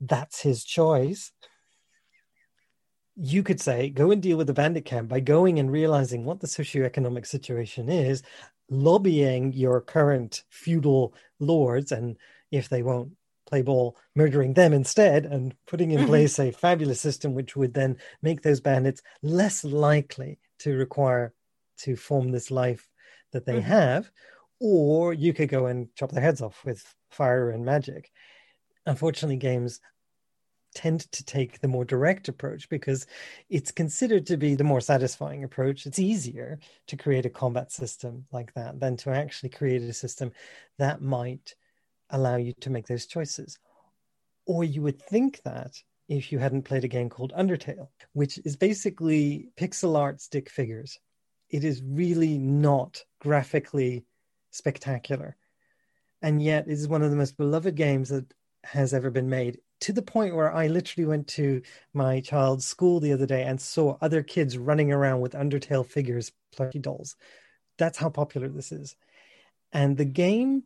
that's 0.00 0.40
his 0.40 0.64
choice. 0.64 1.32
You 3.16 3.42
could 3.42 3.60
say, 3.60 3.90
go 3.90 4.10
and 4.10 4.22
deal 4.22 4.36
with 4.36 4.46
the 4.46 4.54
bandit 4.54 4.84
camp 4.84 5.08
by 5.08 5.20
going 5.20 5.58
and 5.58 5.72
realizing 5.72 6.24
what 6.24 6.40
the 6.40 6.46
socioeconomic 6.46 7.26
situation 7.26 7.88
is, 7.88 8.22
lobbying 8.70 9.52
your 9.52 9.80
current 9.80 10.44
feudal 10.50 11.14
lords, 11.40 11.90
and 11.90 12.16
if 12.50 12.68
they 12.68 12.82
won't 12.82 13.12
play 13.46 13.62
ball, 13.62 13.96
murdering 14.14 14.52
them 14.52 14.72
instead, 14.72 15.24
and 15.24 15.54
putting 15.66 15.90
in 15.90 16.00
mm-hmm. 16.00 16.08
place 16.08 16.38
a 16.38 16.52
fabulous 16.52 17.00
system 17.00 17.34
which 17.34 17.56
would 17.56 17.74
then 17.74 17.96
make 18.22 18.42
those 18.42 18.60
bandits 18.60 19.02
less 19.22 19.64
likely 19.64 20.38
to 20.58 20.76
require 20.76 21.32
to 21.78 21.96
form 21.96 22.30
this 22.30 22.50
life 22.50 22.88
that 23.32 23.46
they 23.46 23.54
mm-hmm. 23.54 23.68
have, 23.68 24.10
or 24.60 25.12
you 25.12 25.32
could 25.32 25.48
go 25.48 25.66
and 25.66 25.94
chop 25.94 26.12
their 26.12 26.22
heads 26.22 26.42
off 26.42 26.64
with 26.64 26.84
fire 27.10 27.50
and 27.50 27.64
magic. 27.64 28.10
Unfortunately, 28.86 29.36
games 29.36 29.80
tend 30.74 31.10
to 31.12 31.24
take 31.24 31.60
the 31.60 31.68
more 31.68 31.84
direct 31.84 32.28
approach 32.28 32.68
because 32.68 33.06
it's 33.48 33.70
considered 33.70 34.26
to 34.26 34.36
be 34.36 34.54
the 34.54 34.64
more 34.64 34.80
satisfying 34.80 35.44
approach. 35.44 35.86
It's 35.86 35.98
easier 35.98 36.58
to 36.88 36.96
create 36.96 37.26
a 37.26 37.30
combat 37.30 37.72
system 37.72 38.26
like 38.32 38.52
that 38.54 38.78
than 38.78 38.96
to 38.98 39.10
actually 39.10 39.50
create 39.50 39.82
a 39.82 39.92
system 39.92 40.32
that 40.78 41.00
might 41.00 41.54
allow 42.10 42.36
you 42.36 42.52
to 42.60 42.70
make 42.70 42.86
those 42.86 43.06
choices. 43.06 43.58
Or 44.46 44.64
you 44.64 44.82
would 44.82 45.00
think 45.00 45.42
that 45.42 45.72
if 46.08 46.32
you 46.32 46.38
hadn't 46.38 46.62
played 46.62 46.84
a 46.84 46.88
game 46.88 47.10
called 47.10 47.32
Undertale, 47.36 47.88
which 48.12 48.38
is 48.44 48.56
basically 48.56 49.50
pixel 49.58 49.96
art 49.96 50.20
stick 50.20 50.48
figures 50.48 50.98
it 51.50 51.64
is 51.64 51.82
really 51.82 52.38
not 52.38 53.02
graphically 53.20 54.04
spectacular. 54.58 55.36
And 56.20 56.42
yet, 56.42 56.66
it 56.66 56.72
is 56.72 56.88
one 56.88 57.02
of 57.02 57.10
the 57.10 57.16
most 57.16 57.36
beloved 57.36 57.74
games 57.74 58.10
that 58.10 58.32
has 58.64 58.92
ever 58.92 59.10
been 59.10 59.30
made 59.30 59.58
to 59.80 59.92
the 59.92 60.02
point 60.02 60.34
where 60.34 60.52
I 60.52 60.66
literally 60.66 61.06
went 61.06 61.28
to 61.28 61.62
my 61.94 62.20
child's 62.20 62.66
school 62.66 63.00
the 63.00 63.12
other 63.12 63.26
day 63.26 63.44
and 63.44 63.60
saw 63.60 63.96
other 64.00 64.22
kids 64.22 64.58
running 64.58 64.92
around 64.92 65.20
with 65.20 65.32
Undertale 65.32 65.86
figures, 65.86 66.32
plushie 66.56 66.82
dolls. 66.82 67.16
That's 67.78 67.98
how 67.98 68.10
popular 68.10 68.48
this 68.48 68.72
is. 68.72 68.96
And 69.72 69.96
the 69.96 70.04
game 70.04 70.64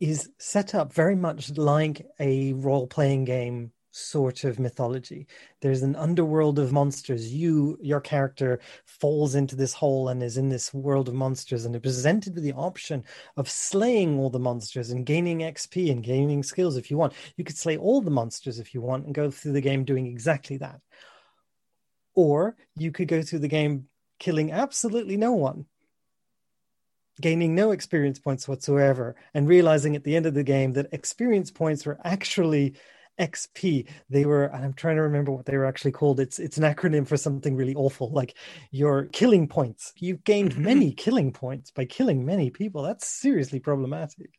is 0.00 0.30
set 0.38 0.74
up 0.74 0.92
very 0.92 1.16
much 1.16 1.56
like 1.56 2.06
a 2.18 2.52
role 2.54 2.86
playing 2.86 3.24
game 3.24 3.72
sort 3.98 4.44
of 4.44 4.58
mythology. 4.58 5.26
There's 5.60 5.82
an 5.82 5.96
underworld 5.96 6.58
of 6.58 6.72
monsters. 6.72 7.32
You, 7.32 7.78
your 7.82 8.00
character, 8.00 8.60
falls 8.84 9.34
into 9.34 9.56
this 9.56 9.72
hole 9.72 10.08
and 10.08 10.22
is 10.22 10.36
in 10.36 10.48
this 10.48 10.72
world 10.72 11.08
of 11.08 11.14
monsters, 11.14 11.64
and 11.64 11.74
is 11.74 11.82
presented 11.82 12.34
with 12.34 12.44
the 12.44 12.52
option 12.52 13.04
of 13.36 13.50
slaying 13.50 14.18
all 14.18 14.30
the 14.30 14.38
monsters 14.38 14.90
and 14.90 15.04
gaining 15.04 15.40
XP 15.40 15.90
and 15.90 16.02
gaining 16.02 16.42
skills 16.42 16.76
if 16.76 16.90
you 16.90 16.96
want. 16.96 17.12
You 17.36 17.44
could 17.44 17.58
slay 17.58 17.76
all 17.76 18.00
the 18.00 18.10
monsters 18.10 18.58
if 18.58 18.74
you 18.74 18.80
want 18.80 19.06
and 19.06 19.14
go 19.14 19.30
through 19.30 19.52
the 19.52 19.60
game 19.60 19.84
doing 19.84 20.06
exactly 20.06 20.58
that. 20.58 20.80
Or 22.14 22.56
you 22.76 22.92
could 22.92 23.08
go 23.08 23.22
through 23.22 23.40
the 23.40 23.48
game 23.48 23.88
killing 24.18 24.50
absolutely 24.50 25.16
no 25.16 25.32
one 25.32 25.66
gaining 27.20 27.54
no 27.54 27.72
experience 27.72 28.18
points 28.18 28.46
whatsoever 28.46 29.16
and 29.34 29.48
realizing 29.48 29.96
at 29.96 30.04
the 30.04 30.16
end 30.16 30.26
of 30.26 30.34
the 30.34 30.44
game 30.44 30.72
that 30.72 30.92
experience 30.92 31.50
points 31.50 31.84
were 31.84 31.98
actually 32.04 32.74
XP. 33.18 33.88
They 34.08 34.24
were, 34.24 34.44
and 34.44 34.64
I'm 34.64 34.74
trying 34.74 34.96
to 34.96 35.02
remember 35.02 35.32
what 35.32 35.46
they 35.46 35.56
were 35.56 35.66
actually 35.66 35.92
called. 35.92 36.20
It's 36.20 36.38
it's 36.38 36.58
an 36.58 36.64
acronym 36.64 37.06
for 37.06 37.16
something 37.16 37.56
really 37.56 37.74
awful, 37.74 38.10
like 38.10 38.34
your 38.70 39.06
killing 39.06 39.48
points. 39.48 39.92
You've 39.96 40.24
gained 40.24 40.56
many 40.56 40.92
killing 41.04 41.32
points 41.32 41.70
by 41.70 41.84
killing 41.84 42.24
many 42.24 42.50
people. 42.50 42.82
That's 42.82 43.06
seriously 43.06 43.60
problematic. 43.60 44.30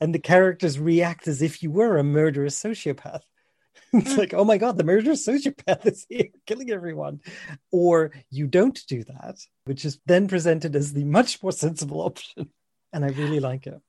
And 0.00 0.14
the 0.14 0.18
characters 0.18 0.78
react 0.78 1.28
as 1.28 1.40
if 1.40 1.62
you 1.62 1.70
were 1.70 1.96
a 1.96 2.04
murderous 2.04 2.60
sociopath. 2.60 3.22
it's 3.92 4.18
like, 4.18 4.34
oh 4.34 4.44
my 4.44 4.58
god, 4.58 4.76
the 4.76 4.84
murderous 4.84 5.26
sociopath 5.26 5.86
is 5.86 6.06
here 6.08 6.26
killing 6.46 6.70
everyone. 6.70 7.20
Or 7.70 8.12
you 8.30 8.46
don't 8.46 8.78
do 8.88 9.04
that, 9.04 9.38
which 9.64 9.84
is 9.84 10.00
then 10.06 10.28
presented 10.28 10.74
as 10.74 10.92
the 10.92 11.04
much 11.04 11.42
more 11.42 11.52
sensible 11.52 12.00
option. 12.00 12.50
And 12.92 13.04
I 13.04 13.08
really 13.08 13.40
like 13.40 13.66
it 13.66 13.80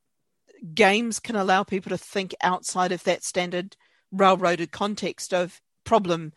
games 0.73 1.19
can 1.19 1.35
allow 1.35 1.63
people 1.63 1.89
to 1.89 1.97
think 1.97 2.33
outside 2.41 2.91
of 2.91 3.03
that 3.03 3.23
standard 3.23 3.75
railroaded 4.13 4.71
context 4.71 5.33
of 5.33 5.61
problem 5.83 6.31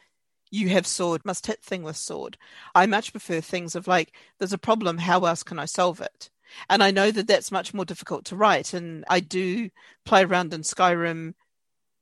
you 0.51 0.69
have 0.71 0.87
sword 0.87 1.25
must 1.25 1.47
hit 1.47 1.63
thing 1.63 1.83
with 1.83 1.97
sword 1.97 2.37
i 2.75 2.87
much 2.87 3.13
prefer 3.13 3.41
things 3.41 3.75
of 3.75 3.87
like 3.87 4.13
there's 4.39 4.53
a 4.53 4.59
problem 4.59 4.99
how 4.99 5.25
else 5.25 5.43
can 5.43 5.59
i 5.59 5.65
solve 5.65 6.01
it? 6.01 6.31
And 6.71 6.83
i 6.83 6.91
know 6.91 7.11
that 7.11 7.27
that's 7.27 7.53
much 7.53 7.75
more 7.75 7.85
difficult 7.85 8.25
to 8.27 8.37
write 8.37 8.73
and 8.73 9.05
i 9.09 9.21
do 9.21 9.71
play 10.05 10.25
around 10.25 10.55
in 10.55 10.63
skyrim 10.63 11.35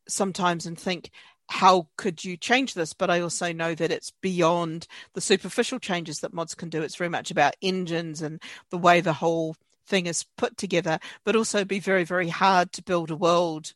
sometimes 0.09 0.67
and 0.67 0.79
think 0.79 1.11
how 1.51 1.89
could 1.99 2.25
you 2.25 2.37
change 2.39 2.73
this? 2.75 2.93
But 2.93 3.11
i 3.11 3.21
also 3.21 3.53
know 3.53 3.75
that 3.75 3.91
it's 3.91 4.13
beyond 4.23 4.87
the 5.15 5.21
superficial 5.21 5.79
changes 5.79 6.21
that 6.21 6.33
mods 6.33 6.55
can 6.55 6.71
do. 6.71 6.83
It's 6.83 6.97
very 6.97 7.11
much 7.11 7.31
about 7.31 7.57
engines 7.61 8.23
and 8.23 8.41
the 8.71 8.79
way 8.79 9.01
the 9.01 9.13
whole 9.13 9.57
thing 9.87 10.07
is 10.07 10.25
put 10.39 10.57
together 10.57 10.99
but 11.25 11.37
also 11.37 11.65
be 11.65 11.79
very 11.79 12.05
very 12.05 12.29
hard 12.29 12.73
to 12.73 12.83
build 12.83 13.11
a 13.11 13.17
world 13.17 13.75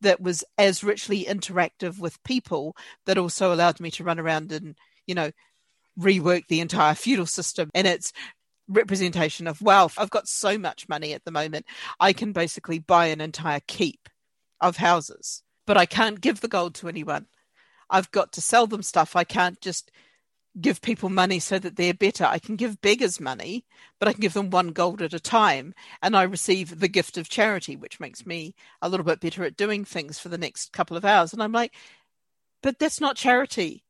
that 0.00 0.20
was 0.20 0.44
as 0.56 0.84
richly 0.84 1.24
interactive 1.24 1.98
with 1.98 2.22
people 2.24 2.76
that 3.06 3.18
also 3.18 3.52
allowed 3.52 3.80
me 3.80 3.90
to 3.92 4.04
run 4.04 4.18
around 4.18 4.52
and 4.52 4.76
you 5.06 5.14
know 5.14 5.30
rework 5.98 6.46
the 6.48 6.60
entire 6.60 6.94
feudal 6.94 7.26
system 7.26 7.70
and 7.74 7.86
its 7.86 8.12
representation 8.68 9.46
of 9.46 9.62
wealth. 9.62 9.94
I've 9.98 10.10
got 10.10 10.28
so 10.28 10.58
much 10.58 10.88
money 10.88 11.14
at 11.14 11.24
the 11.24 11.30
moment. 11.30 11.66
I 11.98 12.12
can 12.12 12.32
basically 12.32 12.78
buy 12.78 13.06
an 13.06 13.20
entire 13.20 13.60
keep 13.66 14.08
of 14.60 14.76
houses 14.76 15.42
but 15.68 15.76
i 15.76 15.84
can't 15.84 16.22
give 16.22 16.40
the 16.40 16.48
gold 16.48 16.74
to 16.74 16.88
anyone. 16.88 17.26
I've 17.90 18.10
got 18.10 18.32
to 18.32 18.40
sell 18.40 18.66
them 18.66 18.82
stuff. 18.82 19.14
I 19.14 19.24
can't 19.24 19.60
just 19.60 19.92
give 20.60 20.80
people 20.80 21.08
money 21.08 21.38
so 21.38 21.58
that 21.58 21.76
they're 21.76 21.94
better. 21.94 22.24
I 22.24 22.38
can 22.38 22.56
give 22.56 22.80
beggars 22.80 23.20
money, 23.20 23.64
but 23.98 24.08
I 24.08 24.12
can 24.12 24.20
give 24.20 24.34
them 24.34 24.50
one 24.50 24.68
gold 24.68 25.02
at 25.02 25.14
a 25.14 25.20
time. 25.20 25.74
And 26.02 26.16
I 26.16 26.22
receive 26.22 26.80
the 26.80 26.88
gift 26.88 27.16
of 27.16 27.28
charity, 27.28 27.76
which 27.76 28.00
makes 28.00 28.26
me 28.26 28.54
a 28.82 28.88
little 28.88 29.04
bit 29.04 29.20
better 29.20 29.44
at 29.44 29.56
doing 29.56 29.84
things 29.84 30.18
for 30.18 30.28
the 30.28 30.38
next 30.38 30.72
couple 30.72 30.96
of 30.96 31.04
hours. 31.04 31.32
And 31.32 31.42
I'm 31.42 31.52
like, 31.52 31.74
but 32.62 32.78
that's 32.78 33.00
not 33.00 33.16
charity. 33.16 33.84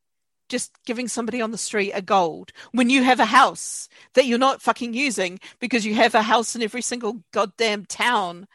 Just 0.48 0.72
giving 0.86 1.08
somebody 1.08 1.42
on 1.42 1.50
the 1.50 1.58
street 1.58 1.92
a 1.92 2.00
gold 2.00 2.52
when 2.72 2.88
you 2.88 3.02
have 3.02 3.20
a 3.20 3.26
house 3.26 3.88
that 4.14 4.24
you're 4.24 4.38
not 4.38 4.62
fucking 4.62 4.94
using 4.94 5.38
because 5.60 5.84
you 5.84 5.94
have 5.94 6.14
a 6.14 6.22
house 6.22 6.56
in 6.56 6.62
every 6.62 6.80
single 6.82 7.22
goddamn 7.32 7.84
town 7.84 8.46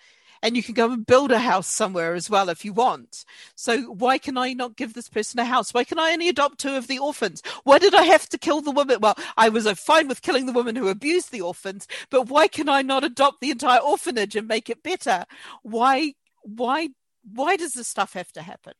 and 0.43 0.58
you 0.58 0.62
can 0.62 0.75
go 0.75 0.91
and 0.91 1.06
build 1.06 1.32
a 1.32 1.39
house 1.39 1.67
somewhere 1.67 2.13
as 2.13 2.29
well 2.29 2.49
if 2.49 2.65
you 2.65 2.73
want. 2.73 3.23
So 3.56 3.84
why 3.84 4.17
can 4.17 4.38
I 4.38 4.51
not 4.51 4.75
give 4.75 4.93
this 4.93 5.08
person 5.08 5.39
a 5.39 5.45
house? 5.45 5.73
Why 5.73 5.86
can 5.86 5.97
I 5.97 6.12
only 6.12 6.27
adopt 6.27 6.60
two 6.60 6.75
of 6.75 6.88
the 6.88 6.99
orphans? 6.99 7.41
Why 7.63 7.79
did 7.79 7.95
I 7.95 8.03
have 8.03 8.27
to 8.29 8.38
kill 8.38 8.60
the 8.60 8.69
woman? 8.69 8.99
Well, 8.99 9.15
I 9.38 9.47
was 9.47 9.65
uh, 9.65 9.73
fine 9.73 10.10
with 10.10 10.21
killing 10.21 10.45
the 10.45 10.51
woman 10.51 10.75
who 10.75 10.89
abused 10.89 11.32
the 11.32 11.41
orphans, 11.41 11.88
but 12.10 12.27
why 12.27 12.49
can 12.49 12.67
I 12.67 12.82
not 12.82 13.06
adopt 13.06 13.39
the 13.39 13.51
entire 13.51 13.79
orphanage 13.79 14.36
and 14.36 14.47
make 14.47 14.69
it 14.69 14.84
better? 14.84 15.25
Why, 15.62 16.13
why, 16.41 16.89
why 17.23 17.56
does 17.56 17.71
this 17.71 17.88
stuff 17.88 18.13
have 18.13 18.34
to 18.34 18.41
happen? 18.41 18.73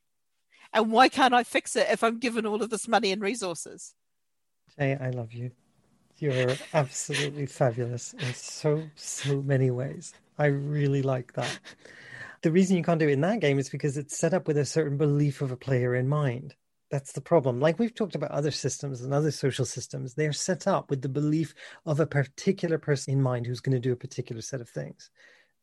And 0.74 0.92
why 0.92 1.08
can't 1.08 1.32
I 1.32 1.44
fix 1.44 1.76
it 1.76 1.86
if 1.90 2.04
I'm 2.04 2.18
given 2.18 2.44
all 2.44 2.62
of 2.62 2.68
this 2.68 2.86
money 2.86 3.10
and 3.10 3.22
resources? 3.22 3.94
Jay, 4.78 4.98
I 5.00 5.10
love 5.10 5.32
you. 5.32 5.52
You're 6.18 6.54
absolutely 6.72 7.46
fabulous 7.46 8.12
in 8.14 8.34
so, 8.34 8.82
so 8.94 9.42
many 9.42 9.70
ways. 9.70 10.14
I 10.38 10.46
really 10.46 11.02
like 11.02 11.32
that. 11.34 11.58
The 12.42 12.52
reason 12.52 12.76
you 12.76 12.84
can't 12.84 13.00
do 13.00 13.08
it 13.08 13.12
in 13.12 13.20
that 13.22 13.40
game 13.40 13.58
is 13.58 13.68
because 13.68 13.96
it's 13.96 14.16
set 14.16 14.34
up 14.34 14.46
with 14.46 14.58
a 14.58 14.64
certain 14.64 14.96
belief 14.96 15.40
of 15.40 15.50
a 15.50 15.56
player 15.56 15.94
in 15.94 16.08
mind. 16.08 16.54
That's 16.90 17.12
the 17.12 17.20
problem. 17.20 17.58
Like 17.58 17.78
we've 17.78 17.94
talked 17.94 18.14
about 18.14 18.30
other 18.30 18.52
systems 18.52 19.00
and 19.00 19.12
other 19.12 19.32
social 19.32 19.64
systems, 19.64 20.14
they're 20.14 20.32
set 20.32 20.68
up 20.68 20.90
with 20.90 21.02
the 21.02 21.08
belief 21.08 21.54
of 21.84 21.98
a 21.98 22.06
particular 22.06 22.78
person 22.78 23.14
in 23.14 23.22
mind 23.22 23.46
who's 23.46 23.60
going 23.60 23.74
to 23.74 23.80
do 23.80 23.92
a 23.92 23.96
particular 23.96 24.42
set 24.42 24.60
of 24.60 24.68
things. 24.68 25.10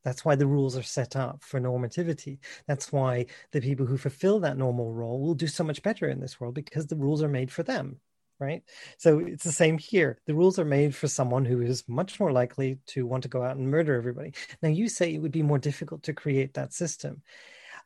That's 0.03 0.25
why 0.25 0.35
the 0.35 0.47
rules 0.47 0.75
are 0.75 0.83
set 0.83 1.15
up 1.15 1.43
for 1.43 1.61
normativity. 1.61 2.39
That's 2.67 2.91
why 2.91 3.27
the 3.51 3.61
people 3.61 3.85
who 3.85 3.97
fulfill 3.97 4.39
that 4.41 4.57
normal 4.57 4.91
role 4.91 5.21
will 5.21 5.35
do 5.35 5.47
so 5.47 5.63
much 5.63 5.83
better 5.83 6.09
in 6.09 6.19
this 6.19 6.41
world 6.41 6.55
because 6.55 6.87
the 6.87 6.95
rules 6.95 7.21
are 7.21 7.29
made 7.29 7.51
for 7.51 7.63
them 7.63 7.99
right? 8.41 8.63
So 8.97 9.19
it's 9.19 9.43
the 9.43 9.51
same 9.51 9.77
here. 9.77 10.19
The 10.25 10.33
rules 10.33 10.59
are 10.59 10.65
made 10.65 10.95
for 10.95 11.07
someone 11.07 11.45
who 11.45 11.61
is 11.61 11.87
much 11.87 12.19
more 12.19 12.31
likely 12.31 12.79
to 12.87 13.05
want 13.05 13.23
to 13.23 13.29
go 13.29 13.43
out 13.43 13.55
and 13.55 13.69
murder 13.69 13.95
everybody. 13.95 14.33
Now, 14.61 14.69
you 14.69 14.89
say 14.89 15.13
it 15.13 15.19
would 15.19 15.31
be 15.31 15.43
more 15.43 15.59
difficult 15.59 16.03
to 16.03 16.13
create 16.13 16.55
that 16.55 16.73
system. 16.73 17.21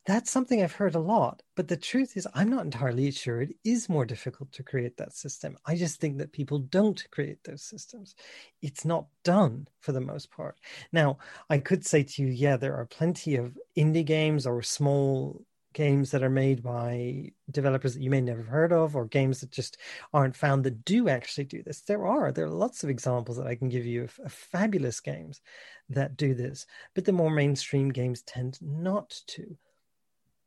That's 0.06 0.30
something 0.30 0.62
I've 0.62 0.72
heard 0.72 0.94
a 0.94 1.00
lot. 1.00 1.42
But 1.56 1.68
the 1.68 1.78
truth 1.78 2.16
is, 2.16 2.28
I'm 2.36 2.50
not 2.50 2.64
entirely 2.64 3.10
sure 3.12 3.42
it 3.42 3.56
is 3.64 3.90
more 3.90 4.06
difficult 4.06 4.52
to 4.54 4.64
create 4.64 4.98
that 4.98 5.14
system. 5.14 5.58
I 5.66 5.76
just 5.76 6.00
think 6.00 6.20
that 6.20 6.32
people 6.32 6.60
don't 6.60 7.04
create 7.12 7.44
those 7.44 7.64
systems. 7.64 8.16
It's 8.62 8.86
not 8.86 9.08
done 9.24 9.68
for 9.80 9.94
the 9.94 10.02
most 10.02 10.30
part. 10.30 10.58
Now, 10.92 11.18
I 11.50 11.58
could 11.58 11.86
say 11.86 12.04
to 12.04 12.22
you, 12.22 12.28
yeah, 12.28 12.56
there 12.56 12.76
are 12.76 12.86
plenty 12.86 13.36
of 13.36 13.58
indie 13.76 14.06
games 14.06 14.46
or 14.46 14.62
small 14.62 15.44
games 15.76 16.10
that 16.10 16.24
are 16.24 16.30
made 16.30 16.64
by 16.64 17.32
developers 17.52 17.94
that 17.94 18.02
you 18.02 18.10
may 18.10 18.22
never 18.22 18.40
have 18.40 18.48
heard 18.48 18.72
of 18.72 18.96
or 18.96 19.06
games 19.06 19.42
that 19.42 19.52
just 19.52 19.78
aren't 20.14 20.36
found 20.36 20.64
that 20.64 20.86
do 20.86 21.10
actually 21.10 21.44
do 21.44 21.62
this. 21.62 21.82
There 21.82 22.08
are 22.08 22.32
there 22.32 22.46
are 22.46 22.50
lots 22.50 22.84
of 22.84 22.90
examples 22.90 23.38
that 23.38 23.46
i 23.46 23.56
can 23.56 23.70
give 23.70 23.86
you 23.86 24.06
of, 24.06 24.20
of 24.26 24.34
fabulous 24.34 25.00
games 25.00 25.42
that 25.90 26.18
do 26.18 26.34
this 26.34 26.66
but 26.96 27.06
the 27.06 27.12
more 27.12 27.30
mainstream 27.30 27.90
games 27.90 28.24
tend 28.24 28.58
not 28.62 29.22
to. 29.28 29.56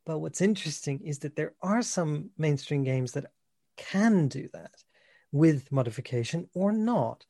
But 0.07 0.19
what's 0.21 0.41
interesting 0.41 1.01
is 1.05 1.19
that 1.21 1.37
there 1.37 1.53
are 1.63 1.83
some 1.83 2.31
mainstream 2.39 2.83
games 2.83 3.13
that 3.13 3.27
can 3.77 4.27
do 4.27 4.49
that 4.55 4.83
with 5.31 5.71
modification 5.71 6.49
or 6.55 6.73
not 6.73 7.27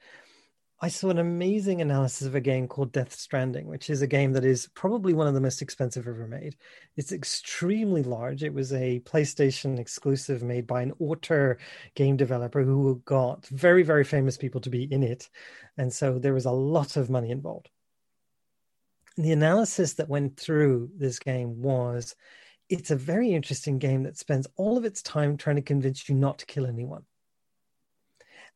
I 0.81 0.87
saw 0.87 1.09
an 1.09 1.19
amazing 1.19 1.81
analysis 1.81 2.25
of 2.25 2.37
a 2.37 2.41
game 2.41 2.69
called 2.69 2.93
Death 2.93 3.13
Stranding, 3.13 3.67
which 3.67 3.91
is 3.91 4.01
a 4.01 4.07
game 4.07 4.33
that 4.35 4.45
is 4.45 4.69
probably 4.75 5.13
one 5.13 5.27
of 5.27 5.35
the 5.35 5.41
most 5.41 5.61
expensive 5.61 6.07
ever 6.07 6.29
made. 6.29 6.55
It's 6.97 7.11
extremely 7.11 8.05
large. 8.05 8.45
It 8.45 8.55
was 8.55 8.73
a 8.73 9.01
PlayStation 9.01 9.81
exclusive 9.81 10.45
made 10.45 10.69
by 10.69 10.83
an 10.83 10.93
auteur 11.01 11.59
game 11.97 12.17
developer 12.17 12.63
who 12.63 13.03
got 13.05 13.45
very, 13.47 13.83
very 13.83 14.05
famous 14.05 14.37
people 14.37 14.61
to 14.61 14.71
be 14.71 14.85
in 14.85 15.03
it. 15.03 15.29
And 15.79 15.93
so 15.93 16.21
there 16.21 16.35
was 16.35 16.47
a 16.47 16.53
lot 16.53 16.97
of 16.97 17.11
money 17.11 17.33
involved. 17.33 17.71
The 19.17 19.33
analysis 19.33 19.95
that 19.95 20.09
went 20.09 20.37
through 20.37 20.91
this 20.97 21.19
game 21.19 21.61
was 21.61 22.15
it's 22.69 22.93
a 22.93 22.97
very 22.97 23.33
interesting 23.33 23.81
game 23.81 24.05
that 24.05 24.17
spends 24.17 24.47
all 24.55 24.79
of 24.79 24.85
its 24.85 25.03
time 25.03 25.37
trying 25.37 25.57
to 25.57 25.63
convince 25.63 26.09
you 26.09 26.15
not 26.15 26.39
to 26.39 26.47
kill 26.47 26.67
anyone. 26.67 27.03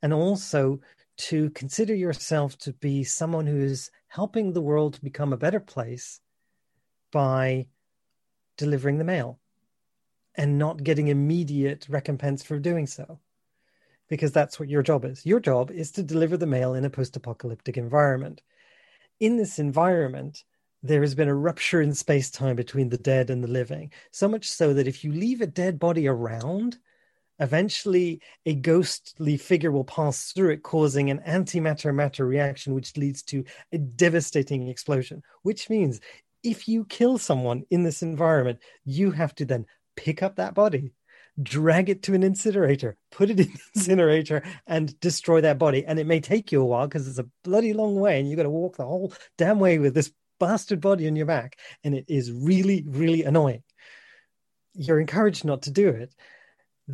And 0.02 0.12
also 0.12 0.80
to 1.16 1.50
consider 1.50 1.94
yourself 1.94 2.56
to 2.58 2.72
be 2.74 3.04
someone 3.04 3.46
who 3.46 3.60
is 3.60 3.90
helping 4.08 4.52
the 4.52 4.60
world 4.60 4.94
to 4.94 5.02
become 5.02 5.32
a 5.32 5.36
better 5.36 5.60
place 5.60 6.20
by 7.12 7.66
delivering 8.56 8.98
the 8.98 9.04
mail 9.04 9.38
and 10.34 10.58
not 10.58 10.82
getting 10.82 11.08
immediate 11.08 11.86
recompense 11.88 12.42
for 12.42 12.58
doing 12.58 12.86
so 12.86 13.20
because 14.08 14.32
that's 14.32 14.58
what 14.58 14.68
your 14.68 14.82
job 14.82 15.04
is. 15.04 15.24
Your 15.24 15.40
job 15.40 15.70
is 15.70 15.90
to 15.92 16.02
deliver 16.02 16.36
the 16.36 16.46
mail 16.46 16.74
in 16.74 16.84
a 16.84 16.90
post-apocalyptic 16.90 17.76
environment. 17.76 18.42
In 19.20 19.36
this 19.36 19.58
environment 19.58 20.44
there 20.82 21.00
has 21.02 21.14
been 21.14 21.28
a 21.28 21.34
rupture 21.34 21.80
in 21.80 21.94
space-time 21.94 22.56
between 22.56 22.88
the 22.88 22.98
dead 22.98 23.30
and 23.30 23.42
the 23.42 23.48
living 23.48 23.92
so 24.10 24.28
much 24.28 24.50
so 24.50 24.74
that 24.74 24.88
if 24.88 25.04
you 25.04 25.12
leave 25.12 25.40
a 25.40 25.46
dead 25.46 25.78
body 25.78 26.08
around 26.08 26.78
eventually 27.42 28.20
a 28.46 28.54
ghostly 28.54 29.36
figure 29.36 29.72
will 29.72 29.84
pass 29.84 30.32
through 30.32 30.50
it, 30.50 30.62
causing 30.62 31.10
an 31.10 31.18
antimatter 31.26 31.92
matter 31.92 32.24
reaction, 32.24 32.72
which 32.72 32.96
leads 32.96 33.22
to 33.24 33.44
a 33.72 33.78
devastating 33.78 34.68
explosion. 34.68 35.22
Which 35.42 35.68
means 35.68 36.00
if 36.42 36.68
you 36.68 36.84
kill 36.84 37.18
someone 37.18 37.64
in 37.70 37.82
this 37.82 38.02
environment, 38.02 38.60
you 38.84 39.10
have 39.10 39.34
to 39.36 39.44
then 39.44 39.66
pick 39.96 40.22
up 40.22 40.36
that 40.36 40.54
body, 40.54 40.92
drag 41.42 41.90
it 41.90 42.04
to 42.04 42.14
an 42.14 42.22
incinerator, 42.22 42.96
put 43.10 43.28
it 43.28 43.40
in 43.40 43.48
the 43.48 43.60
incinerator, 43.74 44.42
and 44.66 44.98
destroy 45.00 45.40
that 45.40 45.58
body. 45.58 45.84
And 45.84 45.98
it 45.98 46.06
may 46.06 46.20
take 46.20 46.52
you 46.52 46.62
a 46.62 46.64
while 46.64 46.86
because 46.86 47.08
it's 47.08 47.18
a 47.18 47.28
bloody 47.42 47.72
long 47.72 47.96
way, 47.96 48.20
and 48.20 48.28
you've 48.28 48.36
got 48.36 48.44
to 48.44 48.50
walk 48.50 48.76
the 48.76 48.86
whole 48.86 49.12
damn 49.36 49.58
way 49.58 49.78
with 49.78 49.94
this 49.94 50.12
bastard 50.38 50.80
body 50.80 51.08
on 51.08 51.16
your 51.16 51.26
back. 51.26 51.58
And 51.82 51.94
it 51.94 52.04
is 52.08 52.30
really, 52.30 52.84
really 52.86 53.24
annoying. 53.24 53.64
You're 54.74 55.00
encouraged 55.00 55.44
not 55.44 55.62
to 55.62 55.70
do 55.70 55.88
it 55.88 56.14